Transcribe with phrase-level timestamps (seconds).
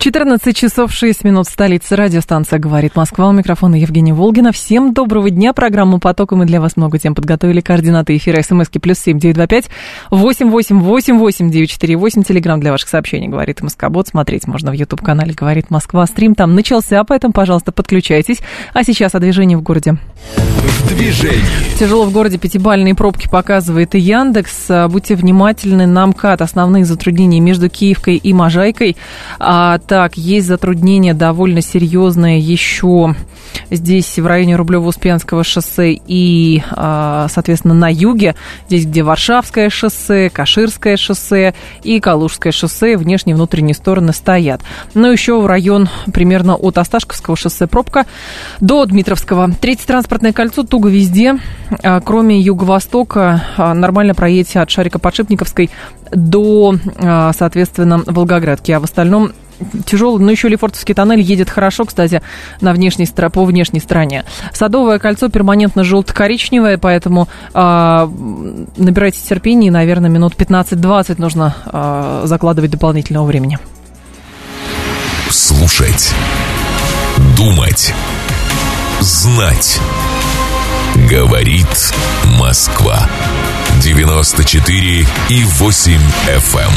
[0.00, 1.94] 14 часов 6 минут в столице.
[1.94, 3.28] Радиостанция «Говорит Москва».
[3.28, 4.50] У микрофона Евгения Волгина.
[4.50, 5.52] Всем доброго дня.
[5.52, 7.60] Программу «Поток» мы для вас много тем подготовили.
[7.60, 9.68] Координаты эфира СМСки плюс семь девять два пять
[10.10, 12.22] восемь восемь восемь восемь девять четыре восемь.
[12.22, 14.08] Телеграмм для ваших сообщений «Говорит Москобот».
[14.08, 16.06] Смотреть можно в YouTube-канале «Говорит Москва».
[16.06, 18.38] Стрим там начался, поэтому, пожалуйста, подключайтесь.
[18.72, 19.98] А сейчас о движении в городе.
[20.34, 21.44] В движении.
[21.78, 22.38] Тяжело в городе.
[22.38, 24.88] Пятибальные пробки показывает и Яндекс.
[24.88, 26.40] Будьте внимательны на МКАД.
[26.40, 28.96] Основные затруднения между Киевкой и Можайкой.
[29.38, 33.16] А, так, есть затруднения довольно серьезные еще
[33.72, 38.36] здесь в районе Рублево-Успенского шоссе и, а, соответственно, на юге,
[38.68, 44.60] здесь, где Варшавское шоссе, Каширское шоссе и Калужское шоссе, внешние и внутренние стороны стоят.
[44.94, 48.06] Но еще в район примерно от Осташковского шоссе пробка
[48.60, 49.50] до Дмитровского.
[49.60, 51.40] Третье транспортное кольцо туго везде,
[51.82, 55.68] а, кроме юго-востока, а, нормально проедете от Шарика Подшипниковской
[56.12, 56.76] до,
[57.36, 59.32] соответственно, Волгоградки, а в остальном
[59.86, 62.22] тяжелый, но еще Лефортовский тоннель едет хорошо, кстати,
[62.60, 64.24] на внешней, по внешней стороне.
[64.52, 68.08] Садовое кольцо перманентно желто-коричневое, поэтому э,
[68.76, 73.58] набирайте терпение, и, наверное, минут 15-20 нужно э, закладывать дополнительного времени.
[75.30, 76.12] Слушать.
[77.36, 77.94] Думать.
[79.00, 79.78] Знать.
[81.08, 81.94] Говорит
[82.38, 83.08] Москва.
[83.82, 85.92] 94 и 8
[86.26, 86.58] FM.
[86.58, 86.72] Эм.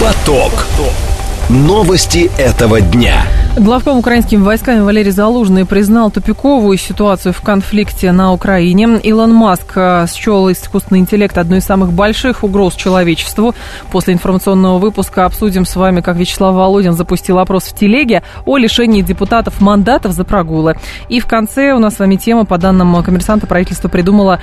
[0.00, 0.52] Поток.
[0.52, 1.23] Поток.
[1.50, 3.26] Новости этого дня.
[3.56, 8.98] Главком украинскими войсками Валерий Залужный признал тупиковую ситуацию в конфликте на Украине.
[9.02, 13.54] Илон Маск э, счел искусственный интеллект одной из самых больших угроз человечеству.
[13.92, 19.02] После информационного выпуска обсудим с вами, как Вячеслав Володин запустил опрос в телеге о лишении
[19.02, 20.76] депутатов мандатов за прогулы.
[21.10, 24.40] И в конце у нас с вами тема, по данным коммерсанта, правительство придумало,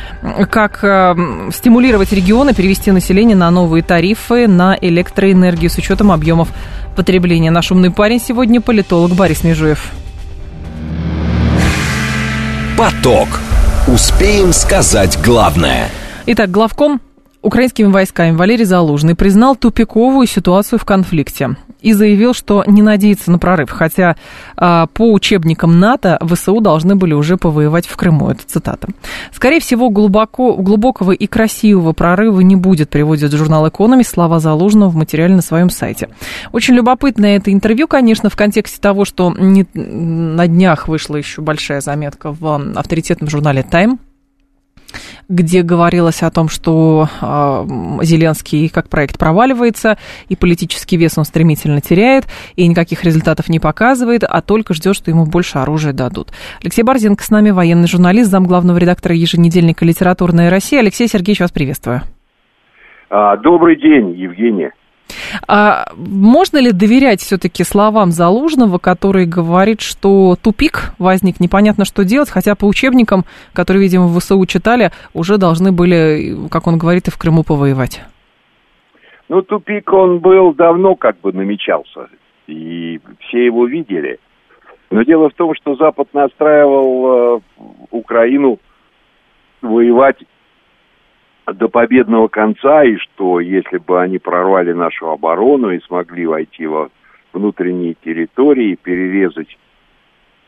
[0.52, 1.16] как э,
[1.52, 6.50] стимулировать регионы перевести население на новые тарифы на электроэнергию с учетом объемов
[6.96, 7.52] потребления.
[7.52, 9.92] Наш умный парень сегодня политолог Борис Межуев.
[12.78, 13.28] Поток.
[13.88, 15.90] Успеем сказать главное.
[16.26, 17.02] Итак, главком
[17.42, 23.40] украинскими войсками Валерий Залужный признал тупиковую ситуацию в конфликте и заявил, что не надеется на
[23.40, 24.16] прорыв, хотя
[24.56, 28.30] а, по учебникам НАТО ВСУ должны были уже повоевать в Крыму.
[28.30, 28.88] Это цитата.
[29.34, 34.96] Скорее всего, глубоко, глубокого и красивого прорыва не будет, приводит журнал «Экономист» слова Залужного в
[34.96, 36.10] материале на своем сайте.
[36.52, 41.82] Очень любопытное это интервью, конечно, в контексте того, что не, на днях вышла еще большая
[41.82, 44.00] заметка в авторитетном журнале «Тайм»,
[45.30, 49.98] где говорилось о том, что э, Зеленский как проект проваливается,
[50.30, 52.26] и политический вес он стремительно теряет,
[52.56, 56.30] и никаких результатов не показывает, а только ждет, что ему больше оружия дадут.
[56.62, 60.80] Алексей Борзенко с нами, военный журналист, зам главного редактора еженедельника «Литературная Россия».
[60.80, 62.02] Алексей Сергеевич, вас приветствую.
[63.10, 64.72] А, добрый день, Евгения.
[65.48, 72.30] А можно ли доверять все-таки словам Залужного, который говорит, что тупик возник, непонятно, что делать,
[72.30, 77.12] хотя по учебникам, которые, видимо, в ВСУ читали, уже должны были, как он говорит, и
[77.12, 78.02] в Крыму повоевать?
[79.30, 82.10] Ну, тупик он был давно как бы намечался,
[82.48, 84.20] и все его видели.
[84.90, 87.40] Но дело в том, что Запад настраивал э,
[87.92, 88.60] Украину
[89.62, 90.18] воевать
[91.46, 96.90] до победного конца, и что если бы они прорвали нашу оборону и смогли войти во
[97.34, 99.58] внутренние территории, перерезать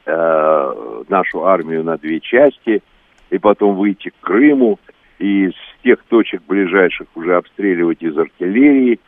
[0.05, 2.81] э, нашу армию на две части,
[3.29, 4.79] и потом выйти к Крыму,
[5.19, 8.99] и из тех точек ближайших уже обстреливать из артиллерии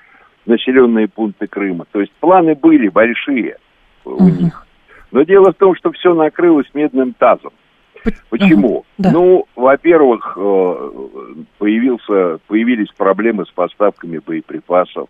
[0.45, 1.85] населенные пункты Крыма.
[1.91, 3.57] То есть планы были большие
[4.03, 4.65] у них.
[5.11, 7.53] Но дело в том, что все накрылось медным тазом.
[8.29, 8.85] Почему?
[8.97, 9.11] Да.
[9.11, 10.91] Ну, во-первых, э,
[11.57, 15.09] появился, появились проблемы с поставками боеприпасов.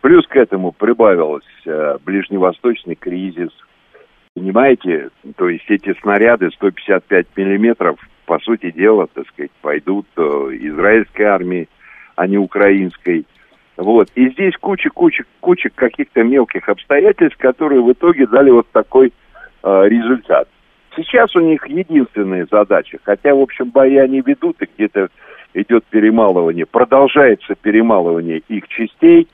[0.00, 3.50] Плюс к этому прибавился э, ближневосточный кризис.
[4.34, 11.24] Понимаете, то есть эти снаряды 155 миллиметров, по сути дела, так сказать, пойдут э, израильской
[11.24, 11.68] армии,
[12.16, 13.24] а не украинской.
[13.76, 14.08] Вот.
[14.14, 19.12] И здесь куча-куча куча каких-то мелких обстоятельств, которые в итоге дали вот такой
[19.62, 20.48] э, результат.
[20.96, 25.08] Сейчас у них единственная задача, хотя, в общем, бои они ведут, и где-то
[25.52, 29.28] идет перемалывание, продолжается перемалывание их частей,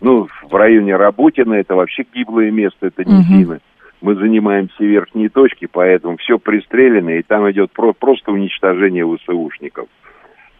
[0.00, 3.56] ну, в районе Работина, это вообще гиблое место, это низины.
[3.56, 3.62] Угу.
[4.00, 9.88] Мы занимаем все верхние точки, поэтому все пристрелено, и там идет про- просто уничтожение ВСУшников.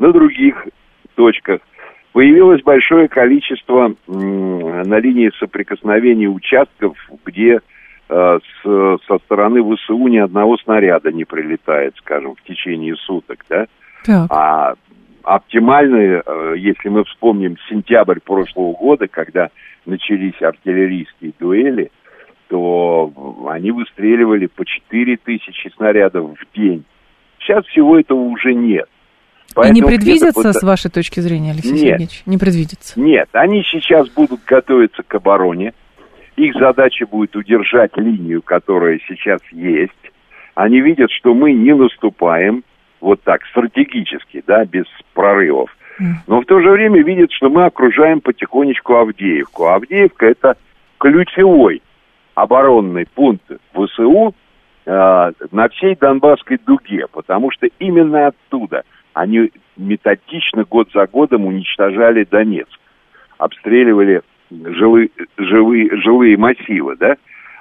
[0.01, 0.67] На других
[1.15, 1.61] точках
[2.13, 7.61] появилось большое количество на линии соприкосновения участков, где
[8.09, 13.67] с, со стороны ВСУ ни одного снаряда не прилетает, скажем, в течение суток, да?
[14.05, 14.27] Так.
[14.31, 14.75] А
[15.23, 19.51] оптимальные, э, если мы вспомним сентябрь прошлого года, когда
[19.85, 21.91] начались артиллерийские дуэли,
[22.49, 23.13] то
[23.49, 26.85] они выстреливали по 4 тысячи снарядов в день.
[27.41, 28.89] Сейчас всего этого уже нет.
[29.55, 32.23] Поэтому И не предвидится, с вашей точки зрения, Алексей нет, Сергеевич?
[32.27, 32.99] Не предвидится?
[32.99, 35.75] Нет, они сейчас будут готовиться к обороне.
[36.39, 39.93] Их задача будет удержать линию, которая сейчас есть.
[40.55, 42.63] Они видят, что мы не наступаем
[43.01, 45.77] вот так, стратегически, да, без прорывов.
[46.29, 49.67] Но в то же время видят, что мы окружаем потихонечку Авдеевку.
[49.67, 50.57] Авдеевка это
[50.99, 51.83] ключевой
[52.37, 54.33] оборонный пункт ВСУ
[54.87, 62.23] э, на всей Донбасской дуге, потому что именно оттуда они методично год за годом уничтожали
[62.23, 62.79] Донецк,
[63.39, 67.17] обстреливали жилые, живые, жилые массивы, да?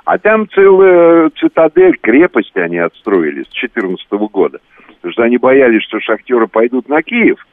[0.06, 4.60] А там целая цитадель, крепость они отстроили с 2014 года.
[4.88, 7.46] Потому что они боялись, что шахтеры пойдут на Киев.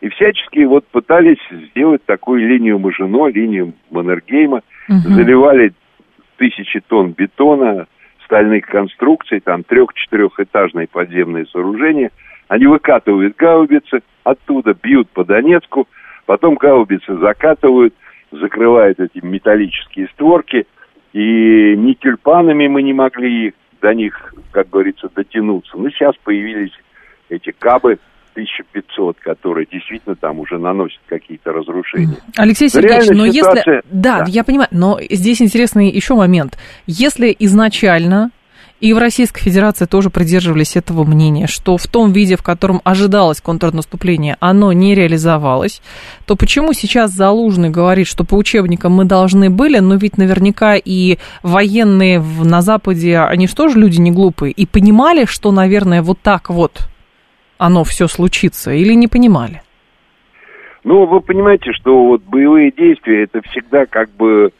[0.00, 4.62] И всячески вот пытались сделать такую линию Мажино, линию Маннергейма.
[4.88, 5.08] Угу.
[5.08, 5.72] Заливали
[6.36, 7.88] тысячи тонн бетона,
[8.24, 12.10] стальных конструкций, там трех-четырехэтажные подземные сооружения.
[12.46, 15.88] Они выкатывают гаубицы, оттуда бьют по Донецку,
[16.26, 17.94] потом гаубицы закатывают,
[18.30, 20.66] закрывают эти металлические створки,
[21.12, 25.76] и ни тюльпанами мы не могли до них, как говорится, дотянуться.
[25.76, 26.72] Ну, сейчас появились
[27.28, 27.98] эти кабы,
[28.32, 32.18] 1500, которые действительно там уже наносят какие-то разрушения.
[32.36, 33.76] Алексей Сергеевич, но ситуация...
[33.76, 33.82] если...
[33.90, 36.56] Да, да, я понимаю, но здесь интересный еще момент.
[36.86, 38.30] Если изначально
[38.80, 43.40] и в Российской Федерации тоже придерживались этого мнения, что в том виде, в котором ожидалось
[43.40, 45.82] контрнаступление, оно не реализовалось,
[46.26, 51.18] то почему сейчас Залужный говорит, что по учебникам мы должны были, но ведь наверняка и
[51.42, 56.48] военные на Западе, они же тоже люди не глупые, и понимали, что, наверное, вот так
[56.48, 56.88] вот
[57.58, 59.62] оно все случится, или не понимали?
[60.84, 64.52] Ну, вы понимаете, что вот боевые действия это всегда как бы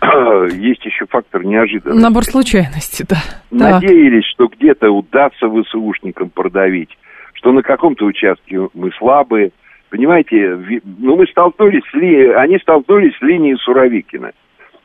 [0.52, 2.02] есть еще фактор неожиданности.
[2.02, 3.18] Набор случайностей, да.
[3.50, 6.96] Надеялись, что где-то удастся ВСУшникам продавить,
[7.34, 9.52] что на каком-то участке мы слабые.
[9.90, 10.58] Понимаете,
[10.98, 12.30] ну мы столкнулись с ли...
[12.30, 14.32] они столкнулись с линией Суровикина.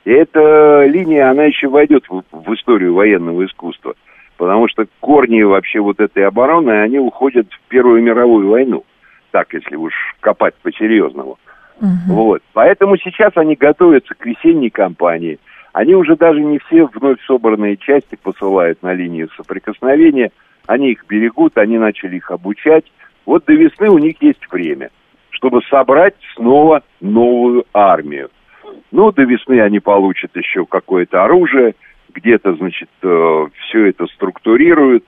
[0.04, 3.96] И эта линия, она еще войдет в, в историю военного искусства.
[4.38, 8.84] Потому что корни вообще вот этой обороны, они уходят в Первую мировую войну.
[9.32, 11.38] Так, если уж копать по-серьезному.
[11.82, 12.14] Угу.
[12.14, 12.42] Вот.
[12.54, 15.40] Поэтому сейчас они готовятся к весенней кампании.
[15.74, 20.32] Они уже даже не все вновь собранные части посылают на линию соприкосновения.
[20.68, 22.86] Они их берегут, они начали их обучать.
[23.26, 24.90] Вот до весны у них есть время,
[25.32, 28.30] чтобы собрать снова новую армию.
[28.92, 31.76] Ну, до весны они получат еще какое-то оружие,
[32.14, 35.04] где-то, значит, э, все это структурируют,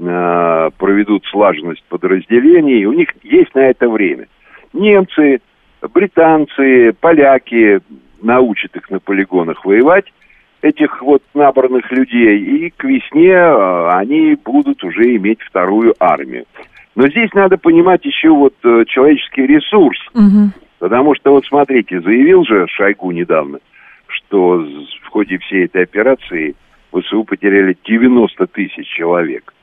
[0.00, 2.84] э, проведут слаженность подразделений.
[2.86, 4.26] У них есть на это время.
[4.72, 5.40] Немцы,
[5.88, 7.80] британцы, поляки
[8.22, 10.06] научат их на полигонах воевать,
[10.62, 16.44] этих вот набранных людей, и к весне э, они будут уже иметь вторую армию.
[16.94, 20.50] Но здесь надо понимать еще вот человеческий ресурс, угу.
[20.80, 23.60] потому что вот смотрите, заявил же Шойгу недавно,
[24.08, 24.58] что
[25.02, 26.56] в ходе всей этой операции
[26.92, 29.54] ВСУ потеряли 90 тысяч человек.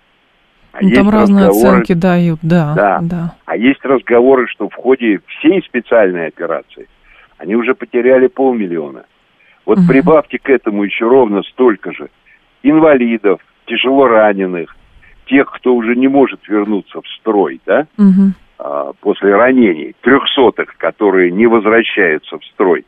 [0.73, 2.99] А ну, там разные оценки дают, да, да.
[3.01, 3.35] Да.
[3.45, 6.87] А есть разговоры, что в ходе всей специальной операции
[7.37, 9.05] они уже потеряли полмиллиона.
[9.65, 9.87] Вот угу.
[9.87, 12.09] прибавьте к этому еще ровно столько же
[12.63, 14.75] инвалидов, тяжело раненых,
[15.25, 18.31] тех, кто уже не может вернуться в строй, да, угу.
[18.59, 22.85] а, после ранений, трехсотых, которые не возвращаются в строй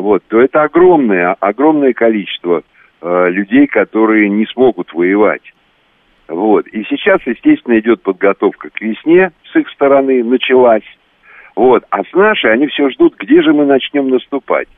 [0.00, 2.62] вот, то это огромное, огромное количество
[3.00, 5.42] э, людей, которые не смогут воевать.
[6.30, 6.68] Вот.
[6.68, 10.84] И сейчас, естественно, идет подготовка к весне с их стороны, началась.
[11.56, 11.84] Вот.
[11.90, 14.68] А с нашей они все ждут, где же мы начнем наступать.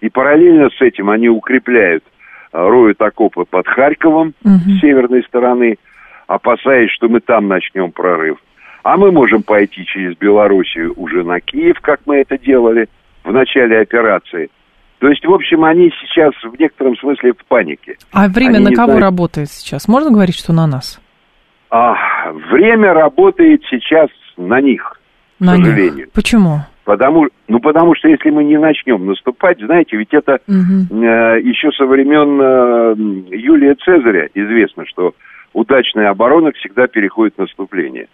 [0.00, 2.02] И параллельно с этим они укрепляют,
[2.52, 4.50] э, роют окопы под Харьковом угу.
[4.50, 5.78] с северной стороны,
[6.26, 8.38] опасаясь, что мы там начнем прорыв.
[8.82, 12.88] А мы можем пойти через Белоруссию уже на Киев, как мы это делали
[13.22, 14.50] в начале операции.
[14.98, 17.96] То есть, в общем, они сейчас в некотором смысле в панике.
[18.12, 19.02] А время они на кого знают...
[19.02, 19.86] работает сейчас?
[19.86, 21.00] Можно говорить, что на нас?
[21.70, 25.00] А, время работает сейчас на них,
[25.38, 25.96] на к сожалению.
[25.96, 26.12] Них.
[26.12, 26.60] Почему?
[26.84, 31.04] Потому, ну, потому что если мы не начнем наступать, знаете, ведь это угу.
[31.04, 35.14] э, еще со времен э, Юлия Цезаря известно, что
[35.52, 38.08] удачная оборона всегда переходит в наступление.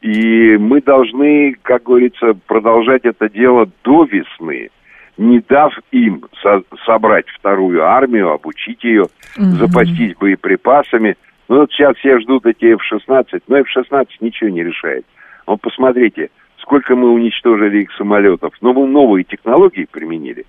[0.00, 4.70] И мы должны, как говорится, продолжать это дело до весны,
[5.20, 9.44] не дав им со- собрать вторую армию, обучить ее, угу.
[9.58, 11.16] запастись боеприпасами.
[11.48, 15.04] Ну вот сейчас все ждут эти F-16, но F-16 ничего не решает.
[15.46, 18.54] Вот посмотрите, сколько мы уничтожили их самолетов.
[18.62, 20.46] Но мы новые технологии применили.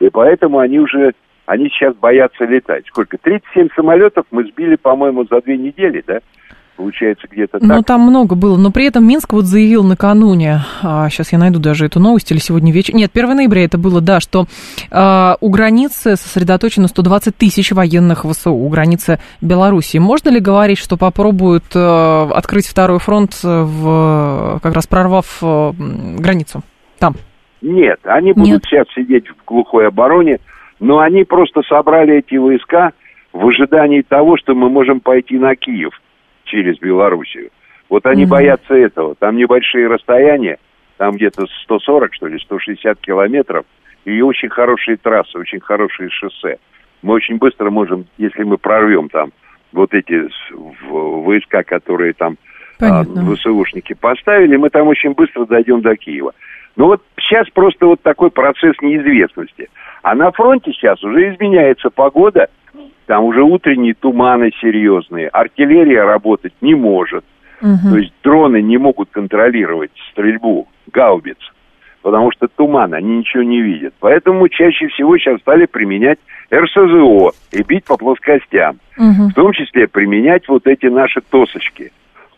[0.00, 1.12] И поэтому они уже,
[1.44, 2.86] они сейчас боятся летать.
[2.86, 3.18] Сколько?
[3.18, 6.20] 37 самолетов мы сбили, по-моему, за две недели, да?
[6.76, 7.76] Получается где-то ну, так.
[7.76, 11.58] Ну, там много было, но при этом Минск вот заявил накануне, а, сейчас я найду
[11.58, 14.44] даже эту новость, или сегодня вечером, нет, 1 ноября это было, да, что
[14.90, 19.98] а, у границы сосредоточено 120 тысяч военных ВСУ, у границы Белоруссии.
[19.98, 25.72] Можно ли говорить, что попробуют а, открыть второй фронт, в, как раз прорвав а,
[26.18, 26.62] границу
[26.98, 27.14] там?
[27.62, 28.62] Нет, они будут нет.
[28.64, 30.38] сейчас сидеть в глухой обороне,
[30.78, 32.92] но они просто собрали эти войска
[33.32, 35.92] в ожидании того, что мы можем пойти на Киев–
[36.46, 37.50] через Белоруссию.
[37.88, 38.28] Вот они mm-hmm.
[38.28, 39.14] боятся этого.
[39.14, 40.58] Там небольшие расстояния,
[40.96, 43.64] там где-то 140, что ли, 160 километров,
[44.04, 46.58] и очень хорошие трассы, очень хорошие шоссе.
[47.02, 49.32] Мы очень быстро можем, если мы прорвем там
[49.72, 50.28] вот эти
[50.88, 52.36] войска, которые там
[52.80, 56.32] а, ВСУшники поставили, мы там очень быстро дойдем до Киева.
[56.76, 59.68] Но вот сейчас просто вот такой процесс неизвестности.
[60.02, 62.48] А на фронте сейчас уже изменяется погода,
[63.06, 67.24] там уже утренние туманы серьезные, артиллерия работать не может.
[67.62, 67.90] Угу.
[67.90, 71.38] То есть дроны не могут контролировать стрельбу гаубиц,
[72.02, 73.94] потому что туман, они ничего не видят.
[74.00, 76.18] Поэтому чаще всего сейчас стали применять
[76.52, 78.78] РСЗО и бить по плоскостям.
[78.98, 79.30] Угу.
[79.30, 81.92] В том числе применять вот эти наши тосочки.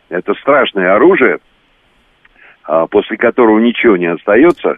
[0.08, 1.38] Это страшное оружие,
[2.64, 4.76] а, после которого ничего не остается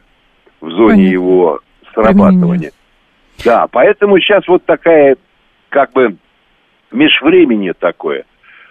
[0.60, 1.12] в зоне Понятно.
[1.12, 1.60] его
[1.92, 2.40] срабатывания.
[2.40, 2.70] Применение.
[3.44, 5.16] Да, поэтому сейчас вот такая
[5.70, 6.16] как бы
[6.92, 8.24] межвремение такое.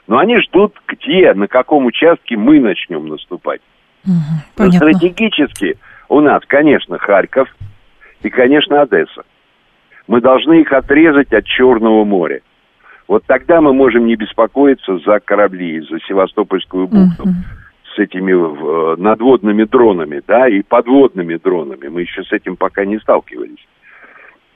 [0.07, 3.61] Но они ждут, где, на каком участке мы начнем наступать.
[4.05, 5.77] Угу, Но стратегически
[6.07, 7.47] у нас, конечно, Харьков
[8.21, 9.23] и, конечно, Одесса.
[10.07, 12.41] Мы должны их отрезать от Черного моря.
[13.07, 17.23] Вот тогда мы можем не беспокоиться за корабли, за Севастопольскую бухту.
[17.23, 17.31] Угу.
[17.95, 21.87] С этими э, надводными дронами, да, и подводными дронами.
[21.87, 23.65] Мы еще с этим пока не сталкивались.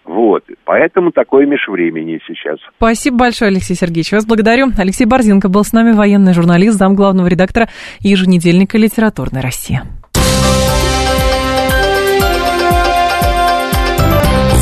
[0.05, 0.43] Вот.
[0.65, 2.59] Поэтому такое межвремени сейчас.
[2.77, 4.11] Спасибо большое, Алексей Сергеевич.
[4.11, 4.67] Вас благодарю.
[4.77, 7.69] Алексей Борзенко был с нами, военный журналист, зам главного редактора
[7.99, 9.83] еженедельника «Литературная Россия».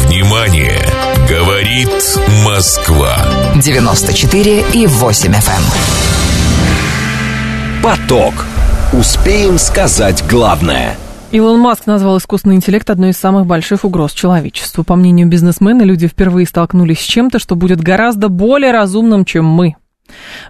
[0.06, 0.78] Внимание!
[1.28, 1.90] Говорит
[2.46, 3.16] Москва.
[3.56, 5.62] 94 и 8 FM.
[5.62, 5.74] Эм.
[7.84, 8.34] Поток.
[8.94, 10.98] Успеем сказать главное–
[11.32, 14.84] Илон Маск назвал искусственный интеллект одной из самых больших угроз человечеству.
[14.84, 19.76] По мнению бизнесмена, люди впервые столкнулись с чем-то, что будет гораздо более разумным, чем мы.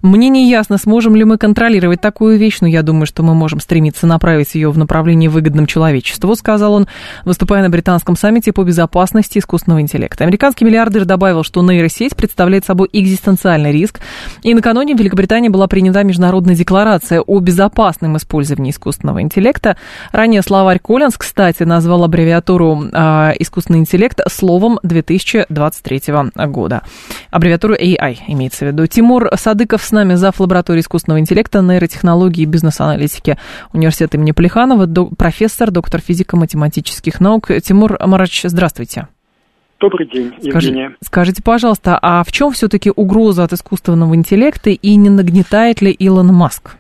[0.01, 3.59] Мне не ясно, сможем ли мы контролировать такую вещь, но я думаю, что мы можем
[3.59, 6.87] стремиться направить ее в направлении выгодном человечеству, сказал он,
[7.25, 10.23] выступая на британском саммите по безопасности искусственного интеллекта.
[10.23, 13.99] Американский миллиардер добавил, что нейросеть представляет собой экзистенциальный риск,
[14.43, 19.77] и накануне в Великобритании была принята международная декларация о безопасном использовании искусственного интеллекта.
[20.11, 26.01] Ранее словарь Коллинз, кстати, назвал аббревиатуру э, искусственный интеллект словом 2023
[26.47, 26.81] года.
[27.29, 28.87] Аббревиатуру AI имеется в виду.
[28.87, 30.39] Тимур Садыков с нами, зав.
[30.39, 33.35] лаборатории искусственного интеллекта, нейротехнологии и бизнес-аналитики
[33.73, 37.47] университета имени Плеханова, до, профессор, доктор физико-математических наук.
[37.61, 39.09] Тимур Марач, здравствуйте.
[39.81, 40.51] Добрый день, Евгения.
[40.51, 45.91] Скажи, скажите, пожалуйста, а в чем все-таки угроза от искусственного интеллекта и не нагнетает ли
[45.91, 46.77] Илон Маск?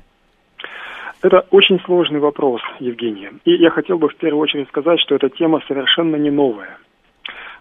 [1.21, 3.33] Это очень сложный вопрос, Евгения.
[3.43, 6.77] И я хотел бы в первую очередь сказать, что эта тема совершенно не новая.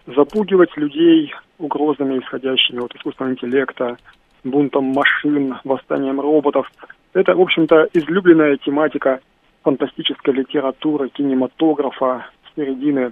[0.07, 3.97] Запугивать людей угрозами, исходящими от искусственного интеллекта,
[4.43, 6.69] бунтом машин, восстанием роботов.
[7.13, 9.19] Это, в общем-то, излюбленная тематика
[9.63, 13.11] фантастической литературы, кинематографа середины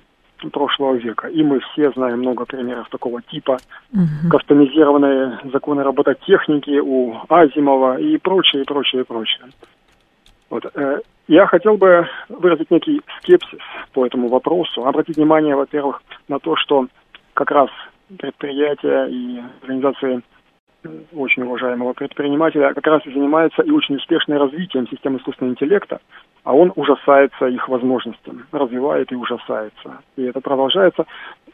[0.52, 1.28] прошлого века.
[1.28, 3.58] И мы все знаем много примеров такого типа.
[3.94, 4.30] Угу.
[4.32, 9.48] Кастомизированные законы робототехники у Азимова и прочее, прочее, и прочее.
[10.50, 10.66] Вот.
[10.76, 13.60] Э, я хотел бы выразить некий скепсис
[13.94, 14.86] по этому вопросу.
[14.86, 16.88] Обратить внимание, во-первых, на то, что
[17.34, 17.70] как раз
[18.18, 20.22] предприятия и организации
[21.14, 26.00] очень уважаемого предпринимателя, как раз и занимается и очень успешным развитием системы искусственного интеллекта,
[26.44, 30.00] а он ужасается их возможностям, развивает и ужасается.
[30.16, 31.06] И это продолжается.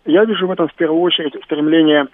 [0.05, 2.07] Я вижу в этом в первую очередь стремление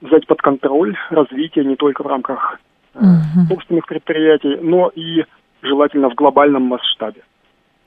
[0.00, 2.60] взять под контроль развитие не только в рамках
[2.94, 5.24] uh собственных предприятий, но и
[5.62, 7.22] желательно в глобальном масштабе.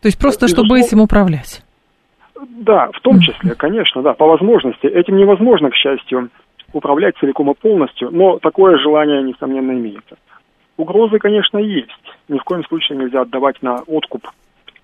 [0.02, 1.64] То есть просто, Безусловно, чтобы этим управлять?
[2.50, 4.86] Да, в том числе, конечно, да, по возможности.
[4.86, 6.30] Этим невозможно, к счастью,
[6.74, 10.18] управлять целиком и полностью, но такое желание, несомненно, имеется.
[10.78, 11.90] угрозы, конечно, есть.
[12.28, 14.28] Ни в коем случае нельзя отдавать на откуп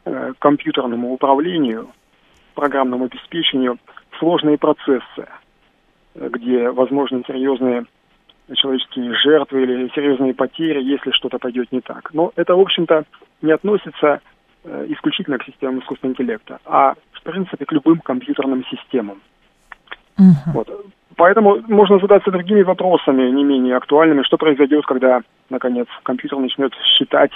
[0.05, 1.89] э, компьютерному управлению,
[2.55, 3.77] программному обеспечению
[4.19, 5.27] сложные процессы,
[6.15, 7.85] э, где возможны серьезные
[8.55, 12.13] человеческие жертвы или серьезные потери, если что-то пойдет не так.
[12.13, 13.03] Но это, в общем-то,
[13.41, 14.19] не относится
[14.63, 19.21] э, исключительно к системам искусственного интеллекта, а, в принципе, к любым компьютерным системам.
[20.19, 20.53] Uh-huh.
[20.53, 20.69] Вот.
[21.15, 27.31] Поэтому можно задаться другими вопросами, не менее актуальными, что произойдет, когда, наконец, компьютер начнет считать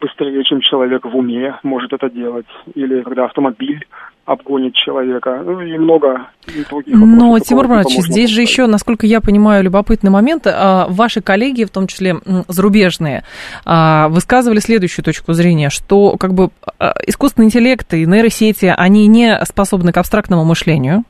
[0.00, 3.86] быстрее, чем человек в уме может это делать, или когда автомобиль
[4.24, 6.28] обгонит человека, ну и много
[6.70, 10.46] других Но, Тимур Иванович, здесь же еще, насколько я понимаю, любопытный момент.
[10.46, 12.16] А, ваши коллеги, в том числе
[12.48, 13.24] зарубежные,
[13.64, 19.38] а, высказывали следующую точку зрения, что как бы а, искусственный интеллект и нейросети, они не
[19.44, 21.04] способны к абстрактному мышлению,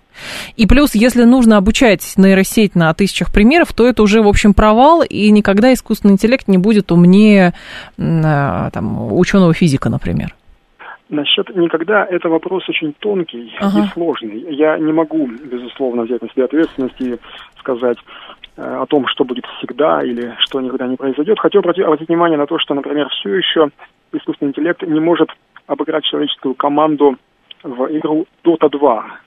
[0.56, 5.02] и плюс, если нужно обучать нейросеть на тысячах примеров, то это уже, в общем, провал,
[5.02, 7.54] и никогда искусственный интеллект не будет умнее
[7.96, 10.34] там, ученого физика, например.
[11.10, 13.80] Насчет никогда это вопрос очень тонкий ага.
[13.80, 14.54] и сложный.
[14.54, 17.16] Я не могу, безусловно, взять на себя ответственность и
[17.58, 17.98] сказать
[18.56, 21.40] э, о том, что будет всегда или что никогда не произойдет.
[21.40, 23.70] Хотел обратить внимание на то, что, например, все еще
[24.12, 25.30] искусственный интеллект не может
[25.66, 27.16] обыграть человеческую команду
[27.64, 29.20] в игру Dota 2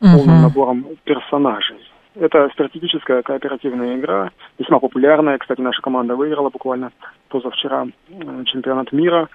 [0.00, 1.78] полным набором персонажей.
[2.14, 5.38] Это стратегическая кооперативная игра, весьма популярная.
[5.38, 6.90] Кстати, наша команда выиграла буквально
[7.28, 9.28] позавчера э, чемпионат мира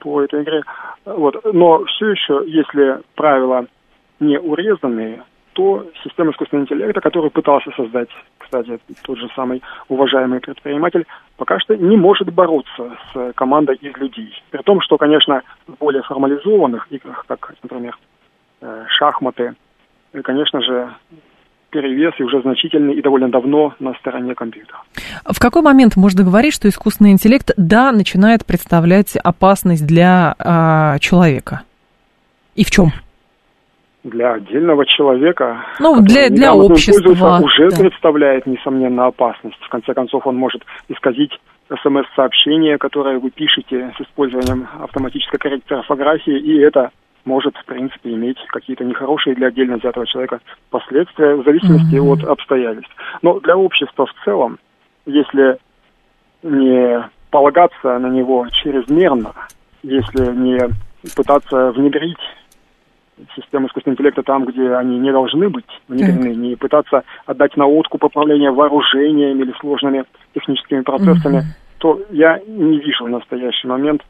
[0.00, 0.62] по этой игре.
[1.06, 1.42] Вот.
[1.52, 3.66] Но все еще, если правила
[4.20, 5.22] не урезанные,
[5.54, 11.06] то система искусственного интеллекта, которую пытался создать, кстати, тот же самый уважаемый предприниматель,
[11.38, 14.30] пока что не может бороться с командой из людей.
[14.50, 17.96] При том, что, конечно, в более формализованных играх, как, например,
[18.60, 19.54] э, шахматы,
[20.22, 20.90] конечно же,
[21.70, 24.78] перевес и уже значительный и довольно давно на стороне компьютера.
[25.24, 31.62] В какой момент можно говорить, что искусственный интеллект, да, начинает представлять опасность для э, человека?
[32.54, 32.86] И в чем?
[34.04, 37.76] Для отдельного человека, ну, для, для общества, уже да.
[37.76, 39.58] представляет, несомненно, опасность.
[39.60, 41.32] В конце концов, он может исказить
[41.68, 46.90] смс-сообщение, которое вы пишете с использованием автоматической коррекции орфографии, и это
[47.26, 52.12] может, в принципе, иметь какие-то нехорошие для отдельно взятого человека последствия в зависимости mm-hmm.
[52.12, 52.94] от обстоятельств.
[53.20, 54.58] Но для общества в целом,
[55.04, 55.58] если
[56.42, 59.32] не полагаться на него чрезмерно,
[59.82, 60.58] если не
[61.14, 62.16] пытаться внедрить
[63.34, 66.48] систему искусственного интеллекта там, где они не должны быть внедрены, mm-hmm.
[66.48, 71.78] не пытаться отдать на откуп управление вооружениями или сложными техническими процессами, mm-hmm.
[71.78, 74.02] то я не вижу в настоящий момент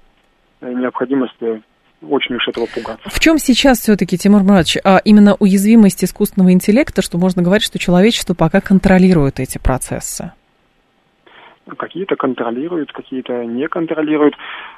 [0.61, 1.62] необходимости
[2.03, 3.09] очень уж этого пугаться.
[3.09, 7.79] В чем сейчас все-таки, Тимур Муратович, а именно уязвимость искусственного интеллекта, что можно говорить, что
[7.79, 10.33] человечество пока контролирует эти процессы?
[11.79, 14.35] Какие-то контролируют, какие-то не контролируют.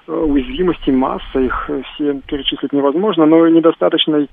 [0.06, 4.30] Э, уязвимости масса, их все перечислить невозможно, но недостаточный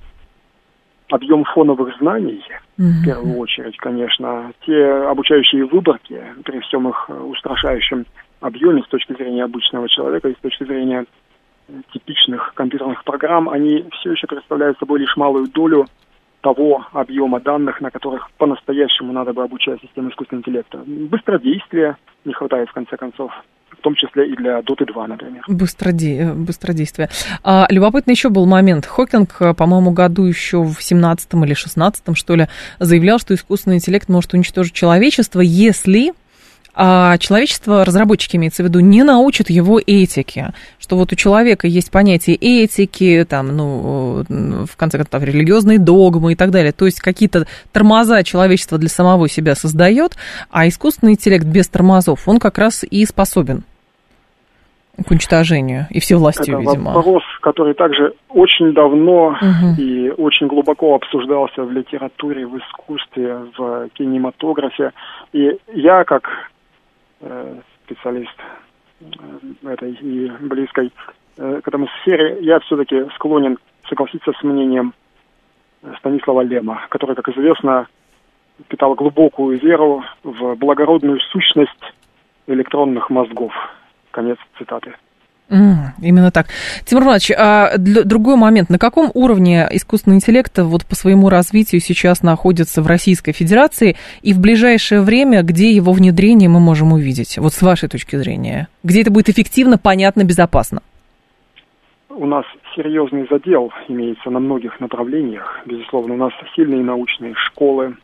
[1.10, 2.41] объем фоновых знаний,
[2.80, 3.02] mm-hmm.
[3.02, 8.06] в первую очередь, конечно, те обучающие выборки при всем их устрашающем
[8.39, 11.06] объеме с точки зрения обычного человека и с точки зрения
[11.93, 15.88] типичных компьютерных программ, они все еще представляют собой лишь малую долю
[16.41, 20.78] того объема данных, на которых по-настоящему надо бы обучать систему искусственного интеллекта.
[20.86, 23.32] Быстродействия не хватает, в конце концов
[23.71, 25.43] в том числе и для Dota 2, например.
[25.47, 26.34] Быстроде...
[26.34, 27.10] Быстродействие.
[27.43, 28.86] А, любопытный еще был момент.
[28.86, 32.47] Хокинг, по-моему, году еще в 17 или 16 что ли,
[32.80, 36.13] заявлял, что искусственный интеллект может уничтожить человечество, если
[36.75, 41.89] а человечество, разработчики имеется в виду, не научат его этике, что вот у человека есть
[41.91, 47.47] понятие этики, там, ну, в конце концов, религиозные догмы и так далее, то есть какие-то
[47.71, 50.17] тормоза человечество для самого себя создает,
[50.51, 53.63] а искусственный интеллект без тормозов, он как раз и способен
[55.03, 56.93] к уничтожению и всевластию, Это видимо.
[56.93, 59.81] вопрос, который также очень давно угу.
[59.81, 64.91] и очень глубоко обсуждался в литературе, в искусстве, в кинематографе.
[65.33, 66.29] И я, как
[67.85, 68.35] специалист
[68.99, 70.91] э, этой и близкой
[71.38, 73.57] э, к этому сфере, я все-таки склонен
[73.88, 74.93] согласиться с мнением
[75.99, 77.88] Станислава Лема, который, как известно,
[78.67, 81.93] питал глубокую веру в благородную сущность
[82.47, 83.53] электронных мозгов.
[84.11, 84.95] Конец цитаты.
[85.49, 86.47] Mm, именно так.
[86.86, 88.69] Тимур Иванович, а другой момент.
[88.69, 94.34] На каком уровне искусственный интеллект вот по своему развитию сейчас находится в Российской Федерации и
[94.34, 97.38] в ближайшее время, где его внедрение мы можем увидеть?
[97.38, 98.67] Вот с вашей точки зрения.
[98.84, 100.81] Где это будет эффективно, понятно, безопасно?
[102.10, 105.62] У нас серьезный задел имеется на многих направлениях.
[105.65, 107.97] Безусловно, у нас сильные научные школы,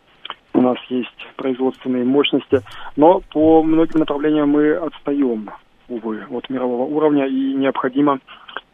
[0.54, 2.62] у нас есть производственные мощности,
[2.98, 5.50] но по многим направлениям мы отстаем
[5.92, 8.20] увы, от мирового уровня и необходимо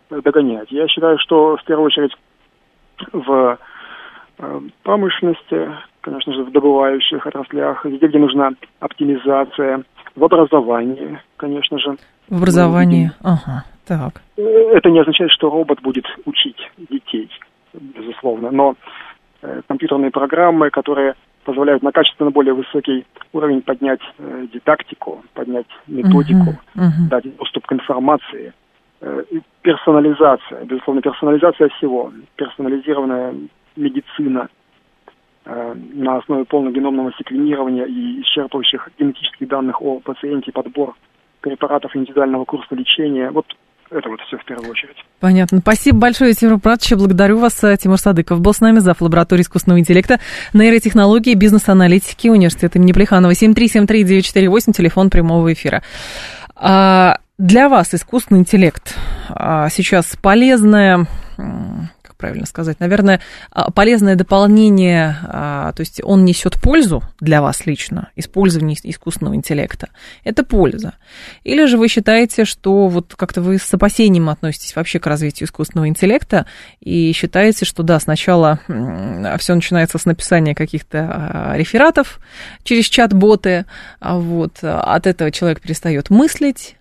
[0.09, 0.71] догонять.
[0.71, 2.15] Я считаю, что в первую очередь
[3.11, 3.57] в
[4.39, 9.83] э, промышленности, конечно же, в добывающих отраслях, везде, где нужна оптимизация,
[10.15, 11.97] в образовании, конечно же.
[12.29, 14.21] В образовании, ага, так.
[14.35, 16.57] Это не означает, что робот будет учить
[16.89, 17.29] детей,
[17.73, 18.75] безусловно, но
[19.41, 21.13] э, компьютерные программы, которые
[21.47, 27.09] позволяют на качественно более высокий уровень поднять э, дидактику, поднять методику, uh-huh, uh-huh.
[27.09, 28.53] дать доступ к информации–
[28.99, 29.23] Э,
[29.61, 33.35] персонализация, безусловно, персонализация всего, персонализированная
[33.75, 34.49] медицина
[35.45, 40.95] э, на основе полногеномного секвенирования и исчерпывающих генетических данных о пациенте, подбор
[41.41, 43.29] препаратов индивидуального курса лечения.
[43.29, 43.45] Вот
[43.91, 44.97] это вот все в первую очередь.
[45.19, 45.59] Понятно.
[45.59, 46.93] Спасибо большое, Тимур Пратович.
[46.93, 47.63] Благодарю вас.
[47.79, 49.01] Тимур Садыков был с нами, зав.
[49.01, 50.19] лаборатории искусственного интеллекта,
[50.53, 53.31] нейротехнологии, бизнес-аналитики университета имени Плеханова.
[53.31, 55.83] 7373948, телефон прямого эфира.
[56.55, 58.95] А, для вас искусственный интеллект
[59.29, 61.05] а, сейчас полезное,
[61.37, 67.65] как правильно сказать, наверное, а, полезное дополнение, а, то есть он несет пользу для вас
[67.65, 69.89] лично, использование искусственного интеллекта.
[70.23, 70.95] Это польза.
[71.43, 75.87] Или же вы считаете, что вот как-то вы с опасением относитесь вообще к развитию искусственного
[75.87, 76.47] интеллекта
[76.79, 78.59] и считаете, что да, сначала
[79.39, 82.19] все начинается с написания каких-то рефератов
[82.63, 83.65] через чат-боты,
[84.01, 86.75] вот, от этого человек перестает мыслить,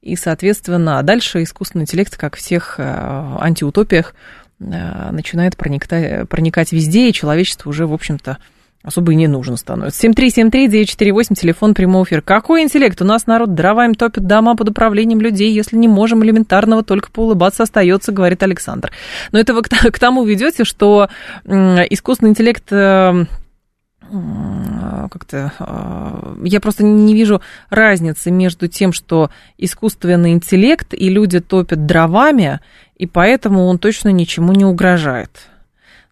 [0.00, 4.14] и, соответственно, дальше искусственный интеллект, как в всех антиутопиях,
[4.58, 8.38] начинает проникать, проникать везде, и человечество уже, в общем-то,
[8.82, 10.08] особо и не нужно становится.
[10.08, 12.20] 7373948, телефон прямого эфира.
[12.20, 13.00] Какой интеллект?
[13.00, 15.52] У нас народ дровами топит дома под управлением людей.
[15.52, 18.92] Если не можем элементарного, только поулыбаться остается, говорит Александр.
[19.32, 19.68] Но это вы к
[19.98, 21.08] тому ведете, что
[21.44, 23.26] искусственный интеллект э,
[25.08, 27.40] как-то а, я просто не вижу
[27.70, 32.60] разницы между тем, что искусственный интеллект и люди топят дровами,
[32.96, 35.30] и поэтому он точно ничему не угрожает.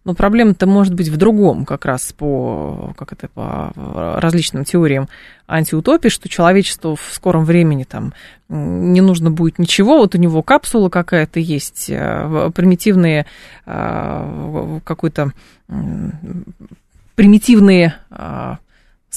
[0.07, 3.73] Но проблема-то может быть в другом, как раз по, как это, по
[4.21, 5.09] различным теориям
[5.49, 8.13] антиутопии, что человечеству в скором времени там
[8.47, 13.25] не нужно будет ничего, вот у него капсула какая-то есть, э, примитивные
[13.65, 15.33] э, какой-то
[17.17, 18.59] примитивные а,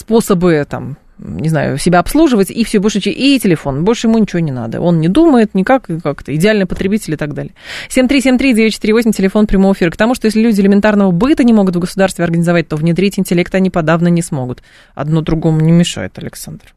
[0.00, 3.84] способы там не знаю, себя обслуживать, и все больше, и телефон.
[3.84, 4.80] Больше ему ничего не надо.
[4.80, 7.52] Он не думает никак, как-то идеальный потребитель и так далее.
[7.90, 9.90] 7373948, телефон прямого эфира.
[9.90, 13.54] К тому, что если люди элементарного быта не могут в государстве организовать, то внедрить интеллект
[13.54, 14.62] они подавно не смогут.
[14.94, 16.74] Одно другому не мешает, Александр.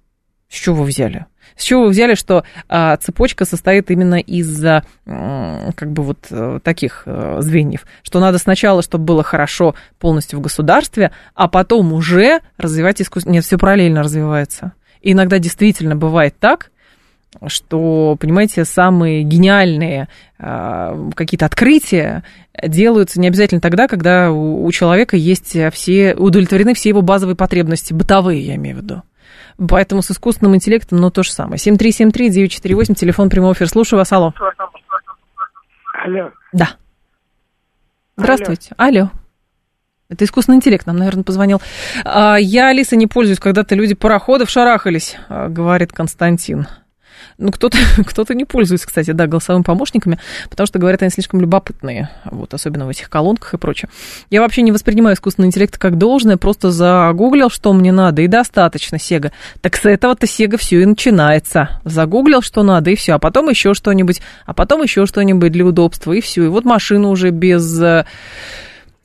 [0.53, 1.25] С чего вы взяли?
[1.57, 4.83] С чего вы взяли, что а, цепочка состоит именно из а,
[5.75, 7.87] как бы вот а, таких а, звеньев?
[8.03, 13.31] Что надо сначала, чтобы было хорошо полностью в государстве, а потом уже развивать искусство.
[13.31, 14.73] Нет, все параллельно развивается.
[15.01, 16.69] И иногда действительно бывает так,
[17.47, 22.23] что, понимаете, самые гениальные э, какие-то открытия
[22.61, 27.91] делаются не обязательно тогда, когда у, у человека есть все, удовлетворены все его базовые потребности,
[27.91, 29.01] бытовые, я имею в виду.
[29.57, 31.57] Поэтому с искусственным интеллектом, ну, то же самое.
[31.57, 33.67] 7373-948, телефон прямого эфира.
[33.67, 34.33] Слушаю вас, алло.
[35.93, 36.31] Алло.
[36.51, 36.71] Да.
[38.17, 38.73] Здравствуйте.
[38.77, 38.99] Алло.
[38.99, 39.11] алло.
[40.09, 41.61] Это искусственный интеллект нам, наверное, позвонил.
[42.05, 46.67] А, я, Алиса, не пользуюсь, когда-то люди пароходов шарахались, а, говорит Константин.
[47.43, 50.17] Ну, кто-то кто не пользуется, кстати, да, голосовыми помощниками,
[50.49, 53.89] потому что, говорят, они слишком любопытные, вот, особенно в этих колонках и прочее.
[54.29, 58.97] Я вообще не воспринимаю искусственный интеллект как должное, просто загуглил, что мне надо, и достаточно
[58.97, 59.33] Сега.
[59.59, 61.81] Так с этого-то Сега все и начинается.
[61.83, 66.13] Загуглил, что надо, и все, а потом еще что-нибудь, а потом еще что-нибудь для удобства,
[66.13, 66.45] и все.
[66.45, 67.77] И вот машина уже без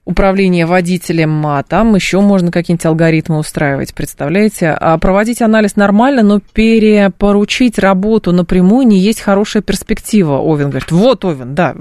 [0.08, 4.70] э, управление водителем, а там еще можно какие-нибудь алгоритмы устраивать, представляете?
[4.70, 10.90] А проводить анализ нормально, но перепоручить работу напрямую не есть хорошая перспектива, Овен говорит.
[10.90, 11.74] Вот, Овен, да,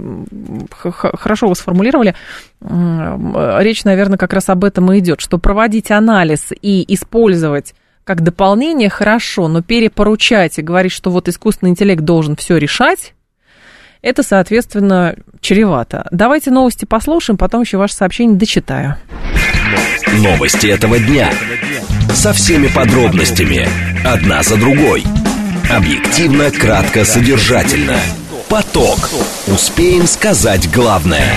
[0.81, 2.15] хорошо вы сформулировали.
[2.61, 8.89] Речь, наверное, как раз об этом и идет, что проводить анализ и использовать как дополнение
[8.89, 13.13] хорошо, но перепоручать и говорить, что вот искусственный интеллект должен все решать,
[14.01, 16.07] это, соответственно, чревато.
[16.11, 18.95] Давайте новости послушаем, потом еще ваше сообщение дочитаю.
[20.13, 21.31] Новости этого дня.
[22.13, 23.67] Со всеми подробностями.
[24.05, 25.03] Одна за другой.
[25.69, 27.97] Объективно, кратко, содержательно.
[28.49, 29.09] Поток.
[29.47, 31.27] Успеем сказать главное.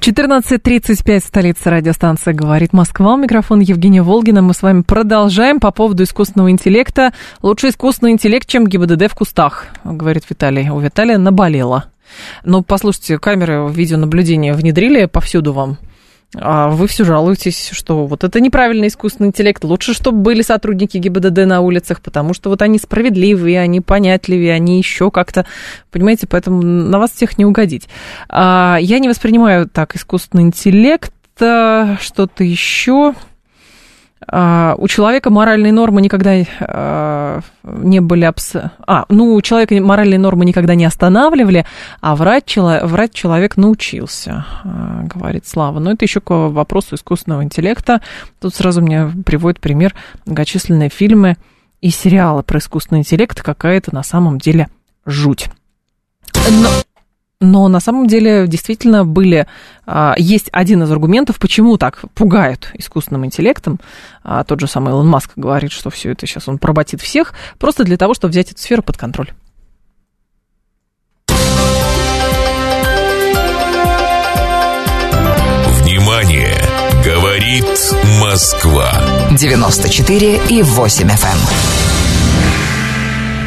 [0.00, 3.12] 14.35, столица радиостанция «Говорит Москва».
[3.12, 4.40] У микрофона Евгения Волгина.
[4.40, 7.12] Мы с вами продолжаем по поводу искусственного интеллекта.
[7.42, 10.70] Лучше искусственный интеллект, чем ГИБДД в кустах, говорит Виталий.
[10.70, 11.84] У Виталия наболело.
[12.44, 15.76] Но послушайте, камеры видеонаблюдения внедрили повсюду вам?
[16.36, 19.64] А вы все жалуетесь, что вот это неправильный искусственный интеллект.
[19.64, 24.78] Лучше, чтобы были сотрудники ГИБДД на улицах, потому что вот они справедливые, они понятливые, они
[24.78, 25.44] еще как-то,
[25.90, 27.88] понимаете, поэтому на вас всех не угодить.
[28.28, 33.14] А, я не воспринимаю так искусственный интеллект, что-то еще.
[34.28, 38.24] Uh, у человека моральные нормы никогда uh, не были...
[38.24, 38.54] Абс...
[38.86, 41.64] А, ну, у человека моральные нормы никогда не останавливали,
[42.02, 42.80] а врать, чело...
[42.82, 45.78] врать человек научился, uh, говорит Слава.
[45.78, 48.02] Но это еще к вопросу искусственного интеллекта.
[48.40, 49.94] Тут сразу мне приводит пример
[50.26, 51.38] многочисленные фильмы
[51.80, 53.40] и сериалы про искусственный интеллект.
[53.40, 54.68] Какая-то на самом деле
[55.06, 55.48] жуть.
[56.34, 56.68] Но...
[57.42, 59.46] Но на самом деле действительно были,
[59.86, 63.80] а, есть один из аргументов, почему так пугают искусственным интеллектом.
[64.22, 67.84] А, тот же самый Илон Маск говорит, что все это сейчас он проботит всех, просто
[67.84, 69.30] для того, чтобы взять эту сферу под контроль.
[75.82, 76.58] Внимание!
[77.02, 77.64] Говорит
[78.20, 78.92] Москва.
[79.30, 81.38] 94 и 8 FM.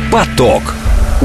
[0.08, 0.12] Эм.
[0.12, 0.64] Поток.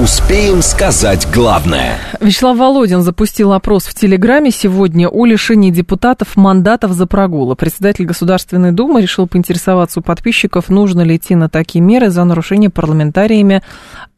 [0.03, 1.99] Успеем сказать главное.
[2.21, 7.57] Вячеслав Володин запустил опрос в Телеграме сегодня о лишении депутатов мандатов за прогулы.
[7.57, 12.71] Председатель Государственной Думы решил поинтересоваться у подписчиков, нужно ли идти на такие меры за нарушение
[12.71, 13.65] парламентариями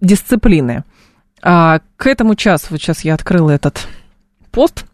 [0.02, 0.84] дисциплины.
[1.42, 3.88] А к этому часу, вот сейчас я открыла этот
[4.50, 4.84] пост,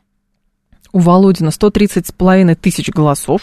[0.92, 3.40] у Володина 130 с половиной тысяч голосов.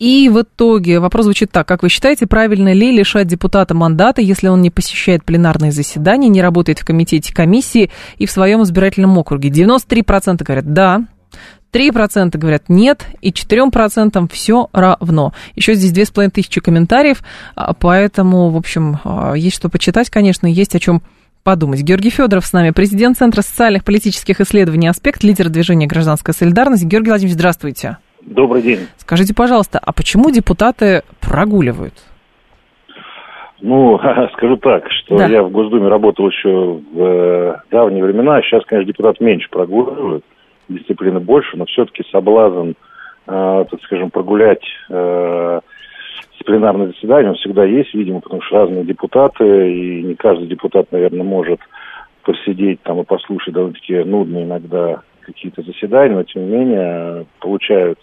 [0.00, 1.68] И в итоге вопрос звучит так.
[1.68, 6.40] Как вы считаете, правильно ли лишать депутата мандата, если он не посещает пленарные заседания, не
[6.40, 9.50] работает в комитете комиссии и в своем избирательном округе?
[9.50, 11.04] 93% говорят «да»,
[11.72, 15.34] 3% говорят нет, и 4% все равно.
[15.54, 17.22] Еще здесь 2500 комментариев,
[17.54, 21.02] а, поэтому, в общем, а, есть что почитать, конечно, есть о чем
[21.44, 21.82] подумать.
[21.82, 26.84] Георгий Федоров с нами, президент Центра социальных политических исследований «Аспект», лидер движения «Гражданская солидарность».
[26.84, 27.98] Георгий Владимирович, здравствуйте.
[28.22, 28.80] Добрый день.
[28.96, 31.94] Скажите, пожалуйста, а почему депутаты прогуливают?
[33.60, 33.98] Ну,
[34.32, 35.26] скажу так, что да.
[35.26, 40.24] я в Госдуме работал еще в э, давние времена, сейчас, конечно, депутат меньше прогуливают,
[40.68, 42.70] дисциплины больше, но все-таки соблазн,
[43.26, 45.60] э, так скажем, прогулять э,
[46.32, 51.24] дисциплинарное заседание, он всегда есть, видимо, потому что разные депутаты, и не каждый депутат, наверное,
[51.24, 51.60] может
[52.22, 57.98] посидеть там и послушать довольно-таки нудные иногда какие-то заседания, но тем не менее получают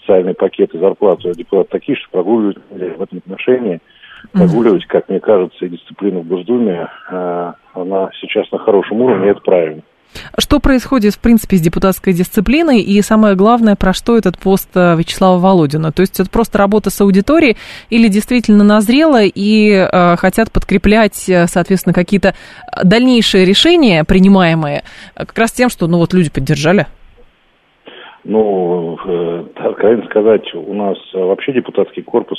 [0.00, 3.80] социальные пакеты, зарплату депутат такие, что прогуливать в этом отношении,
[4.32, 9.30] прогуливать, как мне кажется, и дисциплину в Госдуме, э, она сейчас на хорошем уровне, и
[9.30, 9.82] это правильно.
[10.38, 14.96] Что происходит, в принципе, с депутатской дисциплиной и, самое главное, про что этот пост э,
[14.96, 15.92] Вячеслава Володина?
[15.92, 17.56] То есть это просто работа с аудиторией
[17.90, 22.34] или действительно назрело и э, хотят подкреплять, э, соответственно, какие-то
[22.82, 24.82] дальнейшие решения, принимаемые,
[25.14, 26.86] как раз тем, что, ну, вот люди поддержали?
[28.24, 32.38] Ну, э, откровенно сказать, у нас вообще депутатский корпус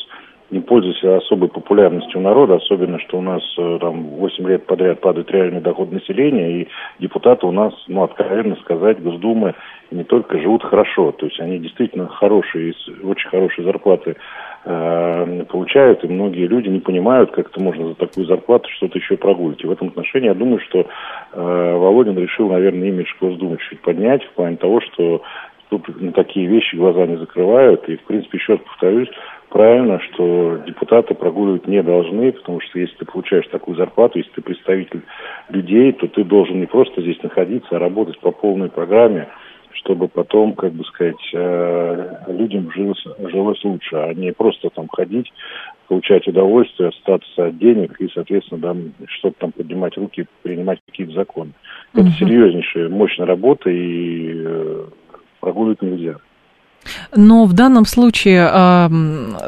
[0.52, 5.00] не пользуется особой популярностью у народа, особенно, что у нас э, там 8 лет подряд
[5.00, 6.68] падает реальный доход населения, и
[7.00, 9.56] депутаты у нас, ну, откровенно сказать, Госдумы
[9.92, 14.18] не только живут хорошо, то есть они действительно хорошие, очень хорошие зарплаты
[14.66, 19.16] э, получают, и многие люди не понимают, как это можно за такую зарплату что-то еще
[19.16, 19.64] прогулить.
[19.64, 20.86] И в этом отношении я думаю, что э,
[21.78, 25.22] Володин решил, наверное, имидж Госдумы чуть поднять в плане того, что
[25.72, 27.88] тут на такие вещи глаза не закрывают.
[27.88, 29.10] И, в принципе, еще раз повторюсь,
[29.50, 34.42] правильно, что депутаты прогуливать не должны, потому что если ты получаешь такую зарплату, если ты
[34.42, 35.02] представитель
[35.50, 39.30] людей, то ты должен не просто здесь находиться, а работать по полной программе,
[39.74, 45.32] чтобы потом, как бы сказать, э, людям жилось, жилось лучше, а не просто там ходить,
[45.88, 51.52] получать удовольствие, остаться от денег и, соответственно, там, что-то там поднимать руки, принимать какие-то законы.
[51.94, 54.86] Это серьезнейшая, мощная работа, и э,
[55.42, 56.16] прогуливать нельзя.
[57.16, 58.48] Но в данном случае,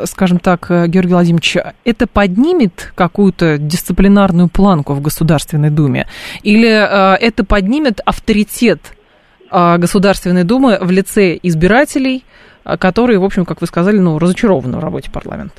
[0.06, 6.06] скажем так, Георгий Владимирович, это поднимет какую-то дисциплинарную планку в Государственной Думе?
[6.44, 8.96] Или а, это поднимет авторитет
[9.50, 12.24] а, Государственной Думы в лице избирателей,
[12.64, 15.56] а, которые, в общем, как вы сказали, ну, разочарованы в работе парламента?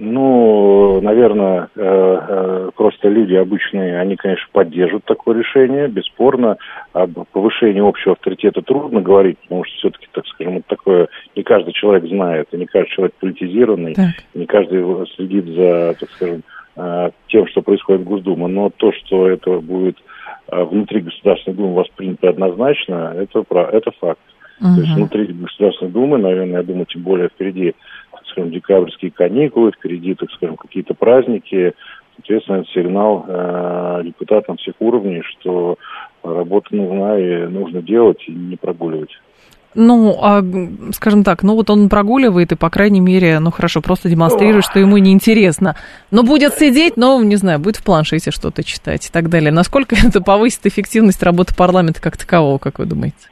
[0.00, 6.56] Ну, наверное, э, э, просто люди обычные, они, конечно, поддержат такое решение, бесспорно.
[6.92, 12.08] Об повышении общего авторитета трудно говорить, потому что все-таки, так скажем, такое не каждый человек
[12.08, 14.14] знает, и не каждый человек политизированный, так.
[14.34, 14.84] не каждый
[15.16, 16.42] следит за, так скажем,
[16.76, 18.46] э, тем, что происходит в Госдуме.
[18.46, 19.96] Но то, что это будет
[20.46, 24.20] внутри Государственной Думы воспринято однозначно, это, это факт.
[24.60, 24.74] Угу.
[24.74, 27.74] То есть внутри Государственной Думы, наверное, я думаю, тем более впереди
[28.28, 31.74] скажем, декабрьские каникулы, впереди, так скажем, какие-то праздники.
[32.16, 35.76] Соответственно, это сигнал э, депутатам всех уровней, что
[36.22, 39.10] работа нужна и нужно делать, и не прогуливать.
[39.74, 40.42] Ну, а,
[40.92, 44.80] скажем так, ну вот он прогуливает и, по крайней мере, ну хорошо, просто демонстрирует, что
[44.80, 45.76] ему неинтересно.
[46.10, 49.52] Но будет сидеть, но, не знаю, будет в планшете что-то читать и так далее.
[49.52, 53.28] Насколько это повысит эффективность работы парламента как такового, как вы думаете?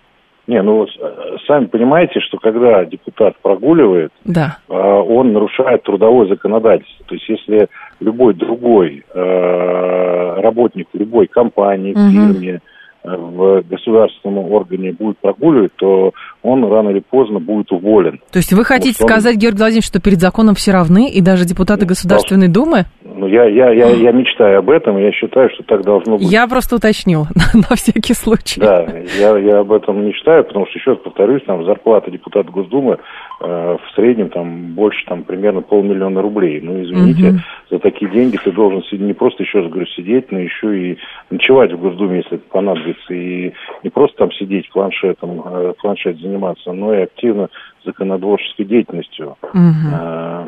[0.47, 4.59] Не, ну э, сами понимаете, что когда депутат прогуливает, да.
[4.69, 7.05] Э, он нарушает трудовое законодательство.
[7.07, 7.69] То есть если
[8.01, 12.11] любой другой э, работник любой компании, угу.
[12.11, 12.61] фирме,
[13.07, 18.21] в государственном органе будет прогуливать, то он рано или поздно будет уволен.
[18.33, 19.09] То есть вы хотите он...
[19.09, 22.87] сказать, Георгий Владимирович, что перед законом все равны, и даже депутаты Государственной Думы?
[23.03, 26.31] Ну, я, я, я, я мечтаю об этом, я считаю, что так должно быть.
[26.31, 28.61] Я просто уточнил, на всякий случай.
[28.61, 28.87] Да,
[29.19, 32.99] я, я об этом мечтаю, потому что, еще раз повторюсь, там зарплата депутата Госдумы
[33.41, 36.61] э, в среднем там больше там примерно полмиллиона рублей.
[36.61, 37.39] Ну, извините, угу.
[37.71, 40.99] за такие деньги ты должен не просто, еще раз говорю, сидеть, но еще и
[41.31, 46.73] ночевать в Госдуме, если это понадобится, и не просто там сидеть планшетом, э, планшет заниматься,
[46.73, 47.51] но и активно
[47.87, 49.55] законотворческой деятельностью угу.
[49.55, 50.47] э,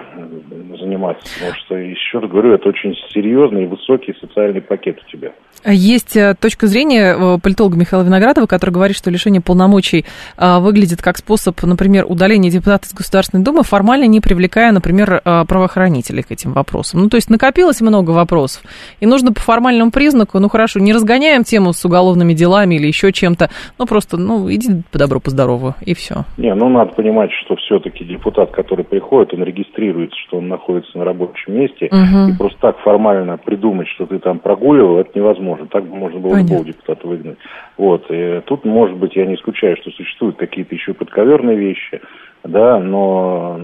[0.79, 1.25] заниматься.
[1.39, 5.33] Потому что, еще раз говорю, это очень серьезный и высокий социальный пакет у тебя.
[5.65, 10.05] Есть э, точка зрения э, политолога Михаила Виноградова, который говорит, что лишение полномочий
[10.37, 16.23] э, выглядит как способ, например, удаления депутата из Государственной Думы, формально не привлекая, например, правоохранителей
[16.23, 17.01] к этим вопросам.
[17.01, 18.63] Ну, то есть накопилось много вопросов,
[19.01, 23.13] и нужно по формальному признаку, ну, хорошо, не разгоняем тему с уголовными делами или еще
[23.13, 26.25] чем-то, ну, просто, ну, иди по добру, по здорову, и все.
[26.37, 31.05] Не, ну, надо понимать, что все-таки депутат, который приходит, он регистрируется, что он находится на
[31.05, 32.31] рабочем месте, угу.
[32.31, 35.67] и просто так формально придумать, что ты там прогуливал, это невозможно.
[35.67, 37.39] Так можно было любого депутата выгнать.
[37.77, 38.07] Вот.
[38.11, 42.01] И тут, может быть, я не исключаю, что существуют какие-то еще подковерные вещи,
[42.45, 43.59] да, но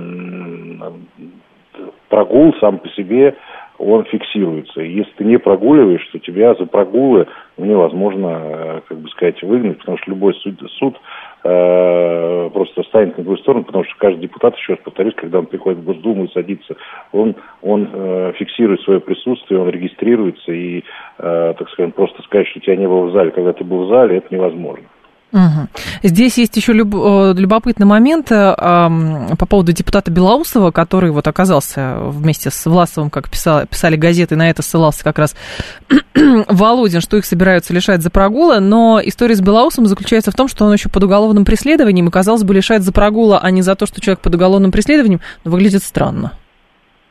[2.08, 3.34] прогул сам по себе
[3.78, 4.80] он фиксируется.
[4.80, 9.78] И если ты не прогуливаешь, то тебя за прогулы невозможно, э, как бы сказать, выгнать,
[9.78, 10.96] потому что любой суд, суд
[11.44, 15.80] просто станет на твою сторону, потому что каждый депутат, еще раз повторюсь, когда он приходит
[15.80, 16.76] в Госдуму и садится,
[17.12, 20.82] он, он э, фиксирует свое присутствие, он регистрируется, и,
[21.18, 23.88] э, так сказать, просто сказать, что тебя не было в зале, когда ты был в
[23.88, 24.86] зале, это невозможно.
[25.34, 25.66] Угу.
[26.04, 31.96] Здесь есть еще люб, э, любопытный момент э, по поводу депутата Белоусова, который вот оказался
[31.98, 35.34] вместе с Власовым, как писал, писали газеты, на это ссылался как раз
[36.48, 40.66] Володин, что их собираются лишать за прогулы, но история с Белоусом заключается в том, что
[40.66, 43.86] он еще под уголовным преследованием, и, казалось бы, лишать за прогула, а не за то,
[43.86, 46.34] что человек под уголовным преследованием, но выглядит странно.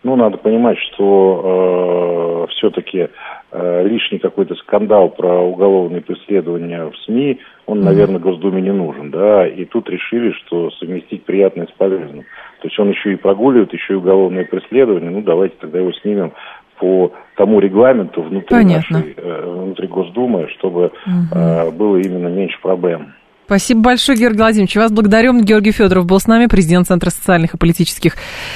[0.03, 3.09] Ну, надо понимать, что э, все-таки
[3.51, 9.47] э, лишний какой-то скандал про уголовные преследования в СМИ– он, наверное, Госдуме не нужен, да,
[9.47, 12.23] и тут решили, что совместить приятное с полезным.
[12.61, 16.33] То есть он еще и прогуливает, еще и уголовное преследование, ну давайте тогда его снимем
[16.79, 18.97] по тому регламенту внутри Понятно.
[18.97, 21.35] нашей, э, внутри Госдумы, чтобы угу.
[21.35, 23.13] э, было именно меньше проблем.
[23.53, 24.75] Спасибо большое, Георгий Владимирович.
[24.75, 25.39] Вас благодарю.
[25.39, 28.15] Георгий Федоров был с нами, президент Центра социальных и политических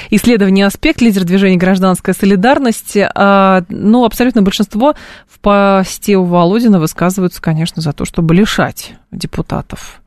[0.09, 2.97] исследований «Аспект», лидер движения «Гражданская солидарность».
[2.97, 4.95] А, ну, абсолютно большинство
[5.29, 10.01] в посте у Володина высказываются, конечно, за то, чтобы лишать депутатов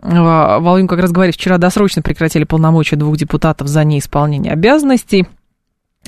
[0.00, 5.26] а, Володин как раз говорит, вчера досрочно прекратили полномочия двух депутатов за неисполнение обязанностей.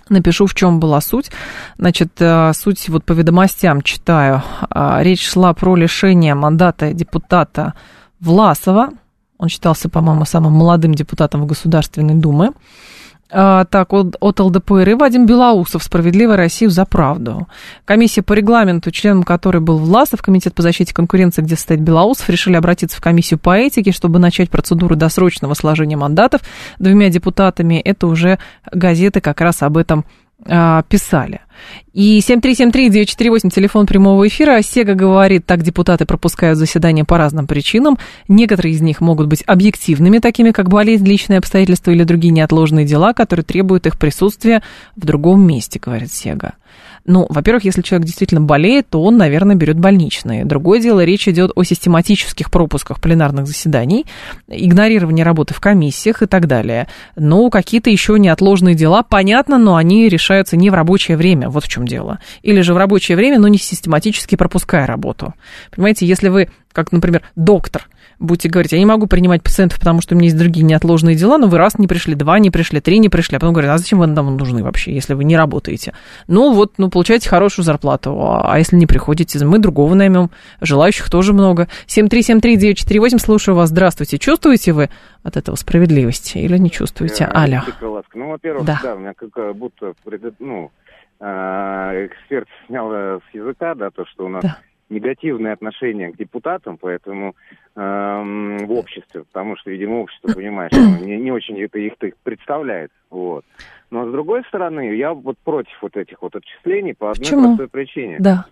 [0.08, 1.30] Напишу, в чем была суть.
[1.76, 4.42] Значит, э, суть вот по ведомостям читаю.
[4.70, 7.74] А, речь шла про лишение мандата депутата
[8.20, 8.90] Власова.
[9.38, 12.50] Он считался, по-моему, самым молодым депутатом в Государственной Думе.
[13.30, 17.46] А, так, от, от ЛДПР и Вадим Белоусов, «Справедливая Россия за правду».
[17.84, 22.56] Комиссия по регламенту, членом которой был Власов, Комитет по защите конкуренции, где стоит Белоусов, решили
[22.56, 26.40] обратиться в комиссию по этике, чтобы начать процедуру досрочного сложения мандатов
[26.78, 27.74] двумя депутатами.
[27.74, 28.38] Это уже
[28.72, 30.06] газеты как раз об этом
[30.44, 31.40] писали.
[31.92, 34.62] И 7373948, телефон прямого эфира.
[34.62, 37.98] Сега говорит, так депутаты пропускают заседания по разным причинам.
[38.28, 43.12] Некоторые из них могут быть объективными, такими как болезнь, личные обстоятельства или другие неотложные дела,
[43.12, 44.62] которые требуют их присутствия
[44.96, 46.52] в другом месте, говорит Сега.
[47.08, 50.44] Ну, во-первых, если человек действительно болеет, то он, наверное, берет больничные.
[50.44, 54.04] Другое дело, речь идет о систематических пропусках пленарных заседаний,
[54.46, 56.86] игнорировании работы в комиссиях и так далее.
[57.16, 61.68] Ну, какие-то еще неотложные дела, понятно, но они решаются не в рабочее время, вот в
[61.68, 62.18] чем дело.
[62.42, 65.32] Или же в рабочее время, но не систематически пропуская работу.
[65.74, 67.88] Понимаете, если вы, как, например, доктор,
[68.18, 71.38] будете говорить, я не могу принимать пациентов, потому что у меня есть другие неотложные дела,
[71.38, 73.78] но вы раз не пришли, два не пришли, три не пришли, а потом говорят, а
[73.78, 75.94] зачем вы нам нужны вообще, если вы не работаете?
[76.26, 81.32] Ну вот, ну получаете хорошую зарплату, а если не приходите, мы другого наймем, желающих тоже
[81.32, 81.68] много.
[81.86, 84.18] 7373948, слушаю вас, здравствуйте.
[84.18, 84.90] Чувствуете вы
[85.22, 87.24] от этого справедливости или не чувствуете?
[87.24, 87.60] Э, Алло.
[88.14, 88.80] Ну, во-первых, да.
[88.82, 89.94] да, у меня как э, будто,
[90.38, 90.70] ну,
[91.20, 91.26] э,
[92.06, 94.58] эксперт снял с языка, да, то, что у нас да
[94.90, 97.34] негативное отношение к депутатам, поэтому
[97.76, 102.90] эм, в обществе, потому что, видимо, общество, понимаешь, не, не очень это их представляет.
[103.10, 103.44] Вот.
[103.90, 107.42] Но с другой стороны, я вот против вот этих вот отчислений по одной Почему?
[107.56, 108.16] простой причине.
[108.20, 108.46] Да.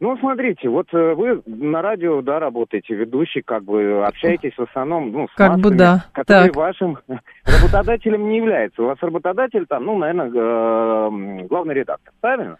[0.00, 5.10] Ну, смотрите, вот э, вы на радио, да, работаете, ведущий, как бы общаетесь в основном,
[5.10, 6.04] ну, с как массами, бы да.
[6.12, 6.56] которые так.
[6.56, 6.98] вашим
[7.44, 8.80] работодателем не является.
[8.80, 12.58] У вас работодатель там, ну, наверное, э, главный редактор, правильно?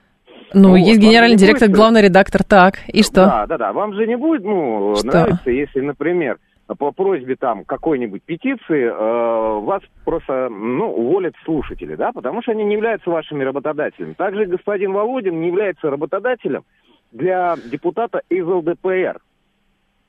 [0.55, 2.74] Ну, Вот, есть вам генеральный не директор, будет- главный редактор, так.
[2.89, 3.24] И что?
[3.26, 3.72] Да, да, да.
[3.72, 5.07] Вам же не будет, ну, Что?
[5.07, 6.39] нравиться, если, например,
[6.78, 12.64] по просьбе там какой-нибудь петиции э, вас просто, ну, уволят слушатели, да, потому что они
[12.64, 14.12] не являются вашими работодателями.
[14.14, 16.64] Также господин Володин не является работодателем
[17.12, 19.18] для депутата из ЛДПР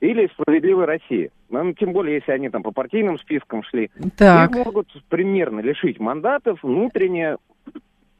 [0.00, 1.30] или «Справедливой России».
[1.50, 3.90] Ну, тем более, если они там по партийным спискам шли.
[4.16, 4.50] Так.
[4.50, 7.36] Их могут примерно лишить мандатов внутренне,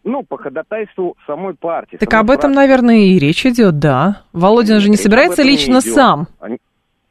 [0.05, 1.97] ну, по ходатайству самой партии.
[1.97, 2.57] Так самой об этом, фракции.
[2.57, 4.23] наверное, и речь идет, да.
[4.33, 5.85] Володин же не собирается не лично идет.
[5.95, 6.27] сам.
[6.41, 6.59] Они-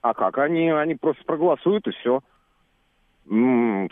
[0.01, 0.37] А как?
[0.37, 2.21] Они, они просто проголосуют и все.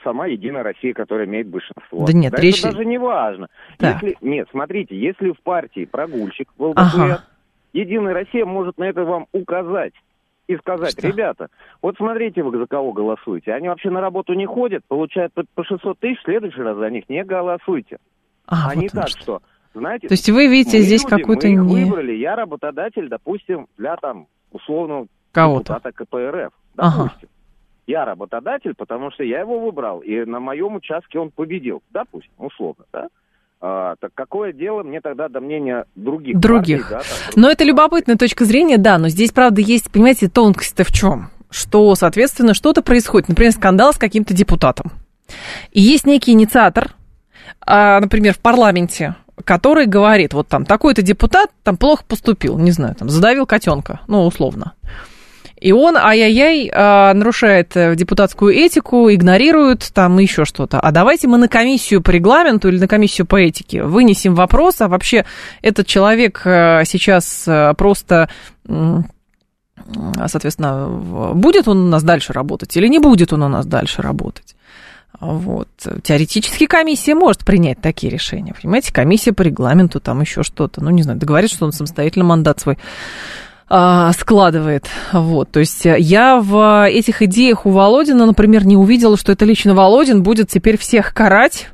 [0.04, 2.06] Сама Единая Россия, которая имеет большинство.
[2.08, 3.48] Да нет, это речь- даже не важно.
[3.78, 4.02] Так.
[4.02, 7.24] Если, нет, смотрите, если в партии прогульщик в ЛДПР, Ага.
[7.74, 9.94] Единая Россия может на это вам указать
[10.48, 11.08] и сказать, Что?
[11.08, 11.48] ребята,
[11.84, 13.54] вот смотрите вы за кого голосуете.
[13.54, 16.90] Они вообще на работу не ходят, получают по- по 600 тысяч, в следующий раз за
[16.90, 17.98] них не голосуйте.
[18.48, 19.22] А, А, вот не так, что.
[19.22, 19.42] что,
[19.74, 21.84] знаете, То есть вы видите здесь люди, какую-то мы их не...
[21.86, 25.80] выбрали, я работодатель, допустим, для там условного Кого-то.
[25.94, 27.04] КПРФ, Ага.
[27.04, 27.30] допустим.
[27.86, 32.84] Я работодатель, потому что я его выбрал, и на моем участке он победил, допустим, условно,
[32.92, 33.08] да?
[33.60, 36.38] А, так какое дело мне тогда до мнения других?
[36.40, 36.90] Других.
[36.92, 40.84] партий, да, там, Но это любопытная точка зрения, да, но здесь, правда, есть, понимаете, тонкость-то
[40.84, 41.30] в чем?
[41.50, 44.92] Что, соответственно, что-то происходит, например, скандал с каким-то депутатом.
[45.72, 46.92] И есть некий инициатор,
[47.68, 53.10] например, в парламенте, который говорит, вот там, такой-то депутат там плохо поступил, не знаю, там,
[53.10, 54.74] задавил котенка, ну, условно.
[55.60, 60.80] И он, ай-яй-яй, а, нарушает э, депутатскую этику, игнорирует там еще что-то.
[60.80, 64.88] А давайте мы на комиссию по регламенту или на комиссию по этике вынесем вопрос, а
[64.88, 65.26] вообще
[65.64, 68.30] этот человек э, сейчас э, просто,
[68.68, 69.08] м,
[70.28, 70.90] соответственно,
[71.34, 74.56] будет он у нас дальше работать или не будет он у нас дальше работать.
[75.20, 75.68] Вот.
[76.04, 78.54] Теоретически комиссия может принять такие решения.
[78.54, 80.84] Понимаете, комиссия по регламенту, там еще что-то.
[80.84, 82.78] Ну, не знаю, договорится, что он самостоятельно мандат свой
[83.70, 84.88] а, складывает.
[85.12, 85.52] Вот.
[85.52, 90.24] То есть я в этих идеях у Володина, например, не увидела, что это лично Володин
[90.24, 91.70] будет теперь всех карать,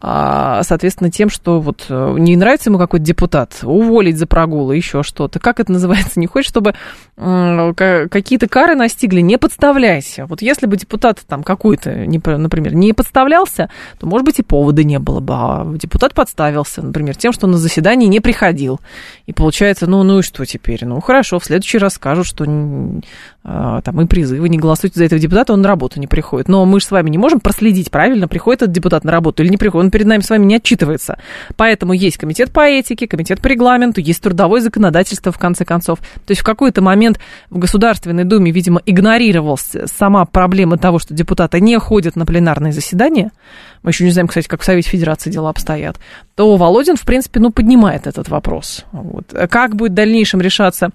[0.00, 5.40] соответственно, тем, что вот э, не нравится ему какой-то депутат, уволить за прогулы, еще что-то.
[5.40, 6.20] Как это называется?
[6.20, 6.74] Не хочешь, чтобы
[7.16, 9.20] какие-то кары настигли?
[9.20, 10.26] Не подставляйся.
[10.26, 14.98] Вот если бы депутат там какой-то, например, не подставлялся, то, может быть, и повода не
[14.98, 15.34] было бы.
[15.34, 18.80] А депутат подставился, например, тем, что на заседание не приходил.
[19.26, 20.84] И получается, ну, ну и что теперь?
[20.84, 22.44] Ну, хорошо, в следующий раз скажут, что
[23.44, 26.48] а, там и призывы, не голосуйте за этого депутата, он на работу не приходит.
[26.48, 29.50] Но мы же с вами не можем проследить, правильно, приходит этот депутат на работу или
[29.50, 29.87] не приходит.
[29.88, 31.18] Он перед нами с вами не отчитывается.
[31.56, 36.00] Поэтому есть комитет по этике, комитет по регламенту, есть трудовое законодательство, в конце концов.
[36.00, 37.18] То есть в какой-то момент
[37.48, 43.32] в Государственной Думе, видимо, игнорировалась сама проблема того, что депутаты не ходят на пленарные заседания.
[43.82, 45.98] Мы еще не знаем, кстати, как в Совете Федерации дела обстоят.
[46.34, 48.84] То Володин, в принципе, ну, поднимает этот вопрос.
[48.92, 49.34] Вот.
[49.48, 50.90] Как будет в дальнейшем решаться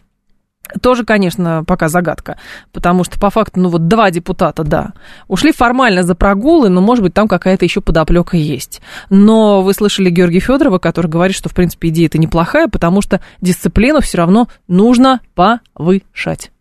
[0.82, 2.38] тоже, конечно, пока загадка,
[2.72, 4.94] потому что по факту, ну вот два депутата, да,
[5.28, 8.82] ушли формально за прогулы, но, может быть, там какая-то еще подоплека есть.
[9.10, 13.22] Но вы слышали Георгия Федорова, который говорит, что, в принципе, идея это неплохая, потому что
[13.42, 16.52] дисциплину все равно нужно повышать.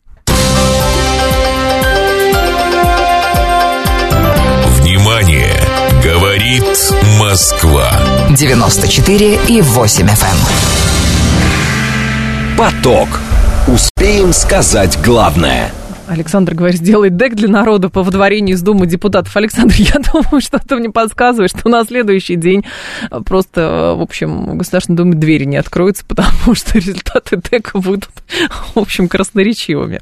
[4.80, 5.56] Внимание!
[6.02, 6.64] Говорит
[7.20, 7.88] Москва.
[8.36, 10.36] 94 и 8 FM.
[12.58, 13.08] Поток.
[13.68, 15.70] Успеем сказать главное.
[16.12, 19.34] Александр говорит, сделает дек для народа по выдворению из Думы депутатов.
[19.36, 22.64] Александр, я думаю, что ты мне подсказываешь, что на следующий день
[23.24, 28.10] просто, в общем, в Государственной Думе двери не откроются, потому что результаты дека будут,
[28.74, 30.00] в общем, красноречивыми.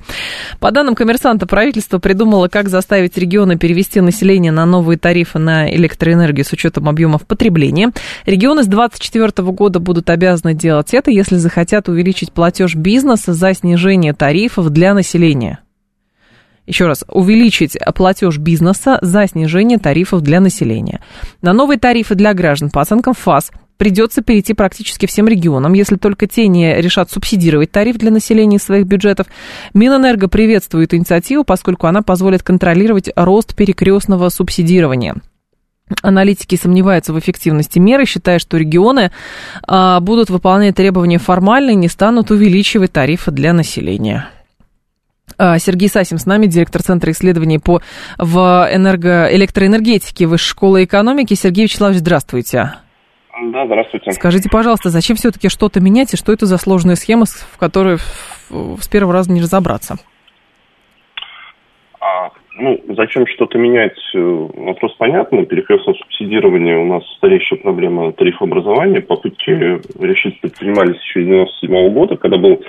[0.58, 6.44] По данным коммерсанта, правительство придумало, как заставить регионы перевести население на новые тарифы на электроэнергию
[6.44, 7.92] с учетом объемов потребления.
[8.26, 14.12] Регионы с 2024 года будут обязаны делать это, если захотят увеличить платеж бизнеса за снижение
[14.12, 15.61] тарифов для населения.
[16.70, 21.00] Еще раз, увеличить платеж бизнеса за снижение тарифов для населения.
[21.42, 26.28] На новые тарифы для граждан по оценкам ФАС придется перейти практически всем регионам, если только
[26.28, 29.26] те не решат субсидировать тариф для населения из своих бюджетов.
[29.74, 35.16] Минэнерго приветствует инициативу, поскольку она позволит контролировать рост перекрестного субсидирования.
[36.02, 39.10] Аналитики сомневаются в эффективности меры, считая, что регионы
[39.66, 44.28] а, будут выполнять требования формально и не станут увеличивать тарифы для населения.
[45.43, 47.80] А, Сергей Сасим с нами, директор Центра исследований по
[48.18, 51.32] в энерго, электроэнергетике Высшей школы экономики.
[51.32, 52.72] Сергей Вячеславович, здравствуйте.
[53.51, 54.12] Да, здравствуйте.
[54.12, 57.97] Скажите, пожалуйста, зачем все-таки что-то менять и что это за сложная схема, в которой
[58.51, 59.95] с первого раза не разобраться?
[62.01, 65.47] А, ну, зачем что-то менять, э, вопрос понятный.
[65.47, 69.01] Перекрестное субсидирование у нас старейшая проблема тарифообразования.
[69.01, 69.51] Попытки
[70.03, 72.61] решить предпринимались еще с 1997 года, когда был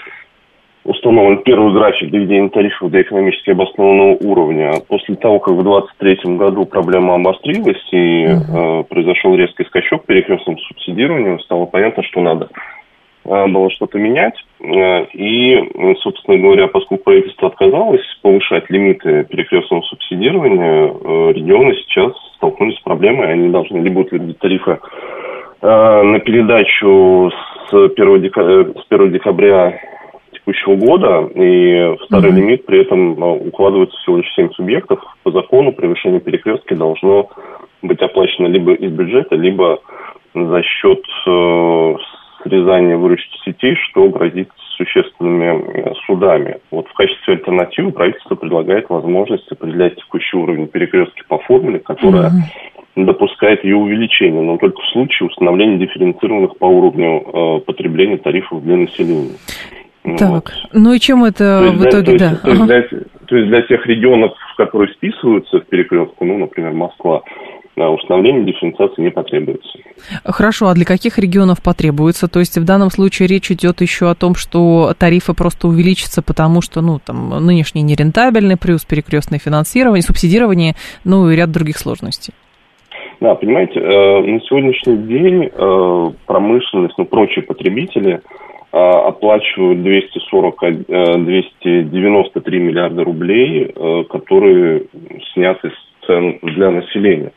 [0.84, 4.74] установлен первый график доведения тарифов до экономически обоснованного уровня.
[4.88, 11.40] После того, как в 2023 году проблема обострилась и э, произошел резкий скачок перекрестным субсидированием,
[11.42, 12.50] стало понятно, что надо
[13.26, 14.34] э, было что-то менять.
[14.60, 22.78] Э, и, собственно говоря, поскольку правительство отказалось повышать лимиты перекрестного субсидирования, э, регионы сейчас столкнулись
[22.78, 23.32] с проблемой.
[23.34, 24.80] Они должны либо утвердить тарифы
[25.62, 27.32] э, на передачу
[27.70, 29.80] с 1, декабря, с 1 декабря
[30.46, 32.36] текущего года, и в старый mm-hmm.
[32.36, 35.00] лимит при этом ну, укладывается всего лишь 7 субъектов.
[35.24, 37.30] По закону превышение перекрестки должно
[37.82, 39.80] быть оплачено либо из бюджета, либо
[40.34, 41.96] за счет э,
[42.44, 46.58] срезания выручки сетей, что грозит существенными э, судами.
[46.72, 53.06] Вот в качестве альтернативы правительство предлагает возможность определять текущий уровень перекрестки по формуле, которая mm-hmm.
[53.06, 58.78] допускает ее увеличение, но только в случае установления дифференцированных по уровню э, потребления тарифов для
[58.78, 59.36] населения.
[60.04, 60.52] Так, вот.
[60.74, 62.36] ну и чем это в итоге, да?
[62.36, 62.82] То есть, для,
[63.28, 67.22] то есть для тех регионов, которые списываются в перекрестку, ну, например, Москва,
[67.78, 69.70] да, установление дифференциации не потребуется.
[70.26, 72.28] Хорошо, а для каких регионов потребуется?
[72.28, 76.62] То есть в данном случае речь идет еще о том, что тарифы просто увеличатся, потому
[76.62, 80.74] что, ну, там, нынешний нерентабельный, плюс перекрестное финансирование, субсидирование,
[81.06, 82.34] ну и ряд других сложностей.
[83.20, 88.22] Да, понимаете, э, на сегодняшний день э, промышленность, ну, прочие потребители–
[88.72, 90.60] оплачивают 240,
[91.26, 94.84] 293 э, миллиарда рублей, э, которые
[95.34, 97.32] сняты с цен для населения.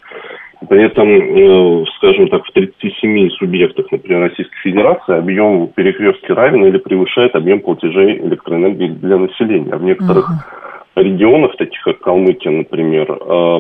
[0.68, 6.78] При этом, э, скажем так, в 37 субъектах, например, Российской Федерации объем перекрестки равен или
[6.78, 9.72] превышает объем платежей электроэнергии для населения.
[9.72, 10.83] А в некоторых uh-huh.
[10.96, 13.06] Регионах, таких как Калмыкия, например,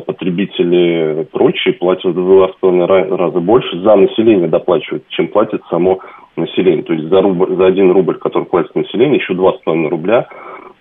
[0.06, 6.00] потребители прочие платят в два с половиной раза больше за население доплачивают, чем платит само
[6.36, 6.82] населения.
[6.82, 10.28] То есть за, рубль, за один рубль, который платит население, еще 2,5 рубля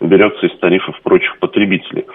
[0.02, 2.06] берется из тарифов прочих потребителей.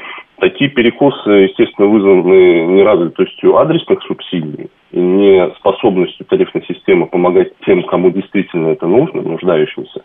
[0.41, 8.69] Такие перекосы, естественно, вызваны неразвитостью адресных субсидий и неспособностью тарифной системы помогать тем, кому действительно
[8.69, 10.03] это нужно, нуждающимся.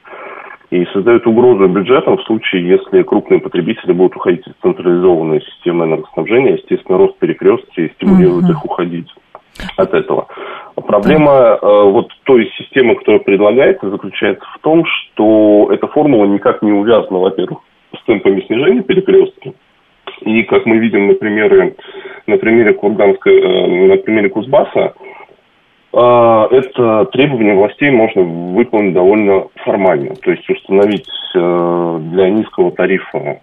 [0.73, 6.55] И создают угрозу бюджетам в случае, если крупные потребители будут уходить из централизованной системы энергоснабжения.
[6.55, 8.51] Естественно, рост перекрестки стимулирует mm-hmm.
[8.53, 9.07] их уходить
[9.77, 10.25] от этого.
[10.73, 16.71] Проблема э, вот той системы, которая предлагается, заключается в том, что эта формула никак не
[16.71, 17.59] увязана, во-первых,
[17.95, 19.53] с темпами снижения перекрестки.
[20.21, 21.75] И как мы видим на примере,
[22.25, 25.12] на примере Курганской, э, на примере Кузбасса, э,
[25.93, 30.15] это требование властей можно выполнить довольно формально.
[30.15, 33.39] То есть установить э, для низкого тарифа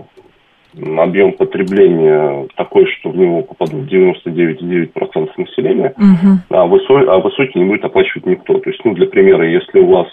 [0.74, 6.38] объем потребления такой, что в него попадут 99,9% населения, угу.
[6.50, 8.58] а, высокий, а высокий не будет оплачивать никто.
[8.58, 10.06] То есть, ну, для примера, если у вас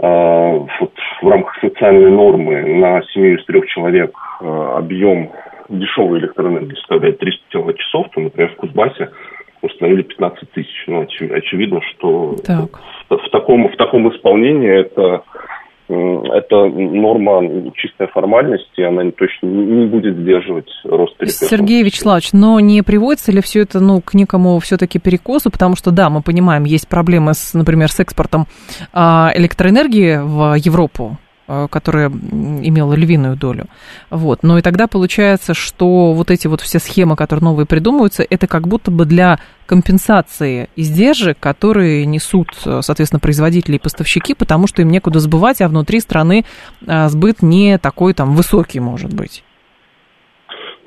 [0.00, 0.92] э, вот,
[1.22, 5.30] в рамках социальной нормы на семью из трех человек э, объем
[5.68, 9.10] дешевой электроэнергии составляет 300 киловатт-часов, то, например, в Кузбассе
[9.62, 10.84] установили 15 тысяч.
[10.86, 12.80] Ну, оч- очевидно, что так.
[13.08, 15.22] в, в, таком, в таком исполнении это
[15.90, 21.50] это норма чистая формальность, и она точно не будет сдерживать рост перекрестного.
[21.50, 25.90] Сергей Вячеславович, но не приводится ли все это ну, к некому все-таки перекосу, потому что,
[25.90, 28.44] да, мы понимаем, есть проблемы, с, например, с экспортом
[28.92, 31.16] а, электроэнергии в Европу,
[31.70, 33.66] которая имела львиную долю.
[34.10, 34.42] Вот.
[34.42, 38.68] Но и тогда получается, что вот эти вот все схемы, которые новые придумываются, это как
[38.68, 44.90] будто бы для компенсации издержек, которые несут, э, соответственно, производители и поставщики, потому что им
[44.90, 46.44] некуда сбывать, а внутри страны
[46.86, 49.44] э, сбыт не такой там высокий может быть.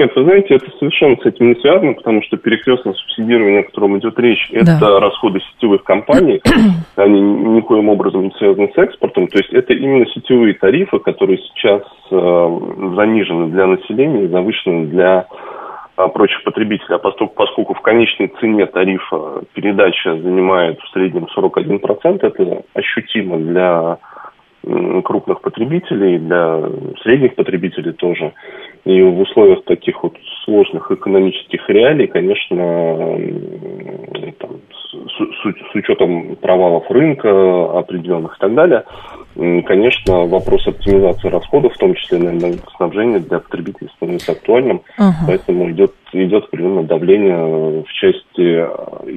[0.01, 3.99] Нет, вы знаете, это совершенно с этим не связано, потому что перекрестное субсидирование, о котором
[3.99, 4.77] идет речь, да.
[4.77, 6.41] это расходы сетевых компаний,
[6.95, 11.83] они никоим образом не связаны с экспортом, то есть это именно сетевые тарифы, которые сейчас
[12.09, 12.59] э,
[12.95, 15.27] занижены для населения завышены для
[15.97, 16.95] э, прочих потребителей.
[16.95, 23.99] А поскольку, поскольку в конечной цене тарифа передача занимает в среднем 41%, это ощутимо для
[25.03, 26.61] крупных потребителей, для
[27.03, 28.33] средних потребителей тоже.
[28.85, 30.13] И в условиях таких вот
[30.45, 32.57] сложных экономических реалий, конечно,
[34.39, 38.83] там, с, с, с учетом провалов рынка определенных и так далее,
[39.35, 45.25] конечно, вопрос оптимизации расходов, в том числе на энергоснабжение для потребителей становится актуальным, uh-huh.
[45.27, 48.65] поэтому идет, идет определенное давление в части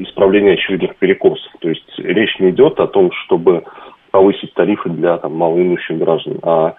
[0.04, 1.52] исправления очевидных перекосов.
[1.60, 3.64] То есть речь не идет о том, чтобы
[4.14, 6.74] повысить тарифы для там, малоимущих граждан, а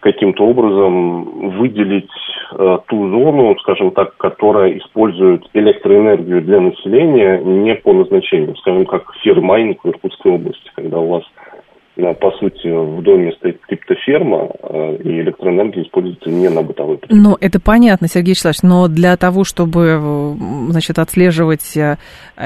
[0.00, 2.10] каким-то образом выделить
[2.52, 9.10] э, ту зону, скажем так, которая использует электроэнергию для населения не по назначению, скажем, как
[9.22, 11.22] фермайнинг в Иркутской области, когда у вас
[11.96, 17.22] по сути, в доме стоит криптоферма, э, и электроэнергия используется не на бытовой потребитель.
[17.22, 20.36] Ну, это понятно, Сергей Вячеславович, но для того, чтобы,
[20.70, 21.96] значит, отслеживать э,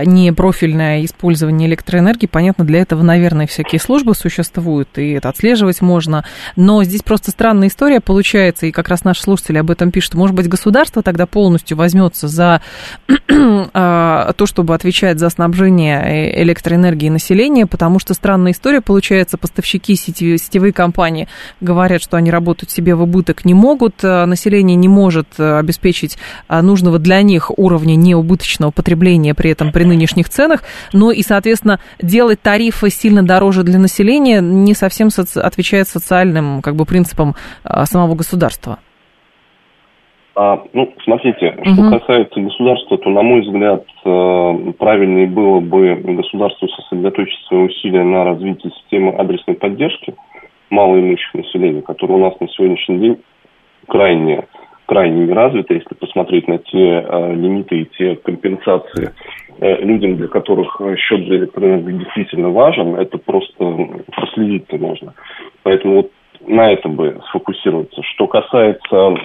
[0.05, 6.25] непрофильное использование электроэнергии, понятно, для этого, наверное, всякие службы существуют, и это отслеживать можно,
[6.57, 10.37] но здесь просто странная история получается, и как раз наши слушатели об этом пишут, может
[10.37, 12.61] быть, государство тогда полностью возьмется за
[13.73, 20.39] то, чтобы отвечать за снабжение э, электроэнергии населения, потому что странная история получается, поставщики сетевые,
[20.39, 21.29] сетевые компании
[21.61, 26.19] говорят, что они работать себе в убыток не могут, а население не может э, обеспечить
[26.49, 30.63] а, нужного для них уровня неубыточного потребления при этом при нынешних ценах,
[30.93, 36.77] но и, соответственно, делать тарифы сильно дороже для населения не совсем соци- отвечает социальным как
[36.77, 37.35] бы, принципам
[37.85, 38.79] самого государства.
[40.41, 41.65] А, ну, смотрите, угу.
[41.65, 48.05] что касается государства, то, на мой взгляд, э, правильнее было бы государству сосредоточить свои усилия
[48.05, 50.15] на развитии системы адресной поддержки
[50.71, 53.17] малоимущих населения, которая у нас на сегодняшний день
[53.89, 54.45] крайне,
[54.87, 59.11] крайне не развита, если посмотреть на те э, лимиты и те компенсации
[59.59, 65.15] э, людям, для которых счет за электроэнергию действительно важен, это просто проследить-то можно.
[65.65, 66.13] Поэтому вот
[66.47, 68.01] на этом бы сфокусироваться.
[68.05, 69.17] Что касается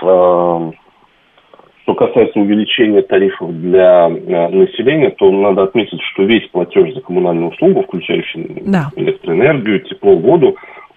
[0.00, 7.50] что касается увеличения тарифов для э, населения, то надо отметить, что весь платеж за коммунальную
[7.50, 8.90] услугу, включающий да.
[8.96, 10.56] электроэнергию, тепло, воду,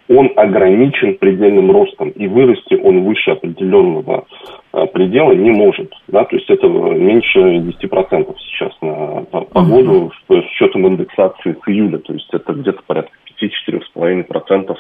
[0.10, 4.26] он ограничен предельным ростом, и вырасти он выше определенного
[4.74, 5.94] э, предела не может.
[6.08, 6.26] Да?
[6.26, 10.42] То есть это меньше 10% сейчас на погоду uh-huh.
[10.42, 12.00] с учетом индексации с июля.
[12.00, 14.76] То есть это где-то порядка 5-4,5%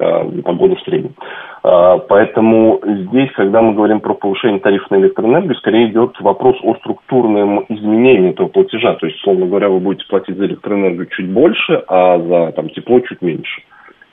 [0.00, 1.14] э, погоды в среднем.
[1.62, 6.74] А, поэтому здесь, когда мы говорим про повышение тарифа на электроэнергию, скорее идет вопрос о
[6.76, 8.94] структурном изменении этого платежа.
[8.94, 13.00] То есть, условно говоря, вы будете платить за электроэнергию чуть больше, а за там, тепло
[13.00, 13.62] чуть меньше.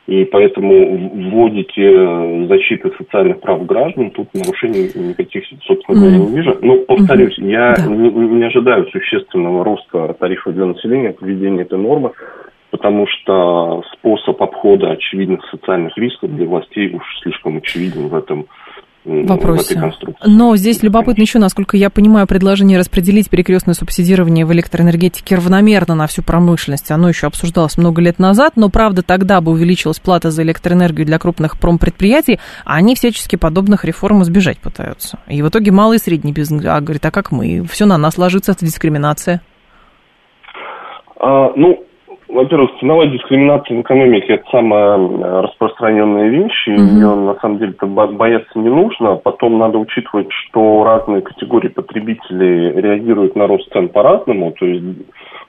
[0.07, 6.57] И поэтому вводите защиты социальных прав граждан, тут нарушений никаких, собственно говоря, не вижу.
[6.61, 7.51] Но, повторюсь, mm-hmm.
[7.51, 7.85] я да.
[7.88, 12.11] не, не ожидаю существенного роста тарифа для населения от введения этой нормы
[12.72, 18.47] потому что способ обхода очевидных социальных рисков для властей уж слишком очевиден в этом
[19.07, 19.93] вопросе.
[20.26, 26.07] Но здесь любопытно еще, насколько я понимаю, предложение распределить перекрестное субсидирование в электроэнергетике равномерно на
[26.07, 26.91] всю промышленность.
[26.91, 31.20] Оно еще обсуждалось много лет назад, но правда тогда бы увеличилась плата за электроэнергию для
[31.20, 35.20] крупных промпредприятий, а они всячески подобных реформ избежать пытаются.
[35.28, 37.63] И в итоге малый и средний бизнес а, говорит, а как мы?
[37.70, 39.41] Все на нас ложится, это дискриминация.
[41.20, 41.86] А, ну,
[42.30, 46.95] во-первых, ценовая дискриминация в экономике– это самая э, распространенная вещь, и mm-hmm.
[46.95, 49.15] ее на самом деле бояться не нужно.
[49.15, 54.51] Потом надо учитывать, что разные категории потребителей реагируют на рост цен по-разному.
[54.51, 54.84] То есть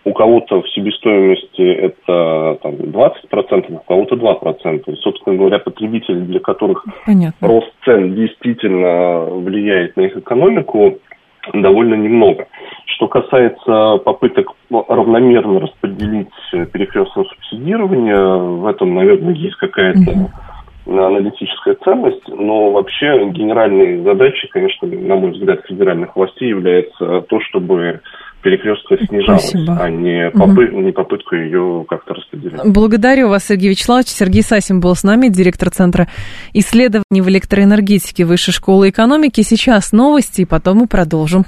[0.04, 4.82] у кого-то в себестоимости это там, 20%, у кого-то 2%.
[4.86, 7.48] И, собственно говоря, потребители, для которых Понятно.
[7.48, 10.98] рост цен действительно влияет на их экономику,
[11.52, 12.46] довольно немного.
[12.86, 16.28] Что касается попыток равномерно распределить
[16.72, 20.30] перекрестное субсидирование, в этом, наверное, есть какая-то
[20.86, 28.00] аналитическая ценность, но вообще генеральной задачей, конечно, на мой взгляд, федеральных властей является то, чтобы
[28.42, 29.78] перекрестка снижалась, Спасибо.
[29.80, 30.80] а не, попы- угу.
[30.80, 32.60] не попытку ее как-то распределить.
[32.64, 34.08] Благодарю вас, Сергей Вячеславович.
[34.08, 36.08] Сергей Сасим был с нами, директор Центра
[36.52, 39.42] исследований в электроэнергетике Высшей школы экономики.
[39.42, 41.44] Сейчас новости, и потом мы продолжим.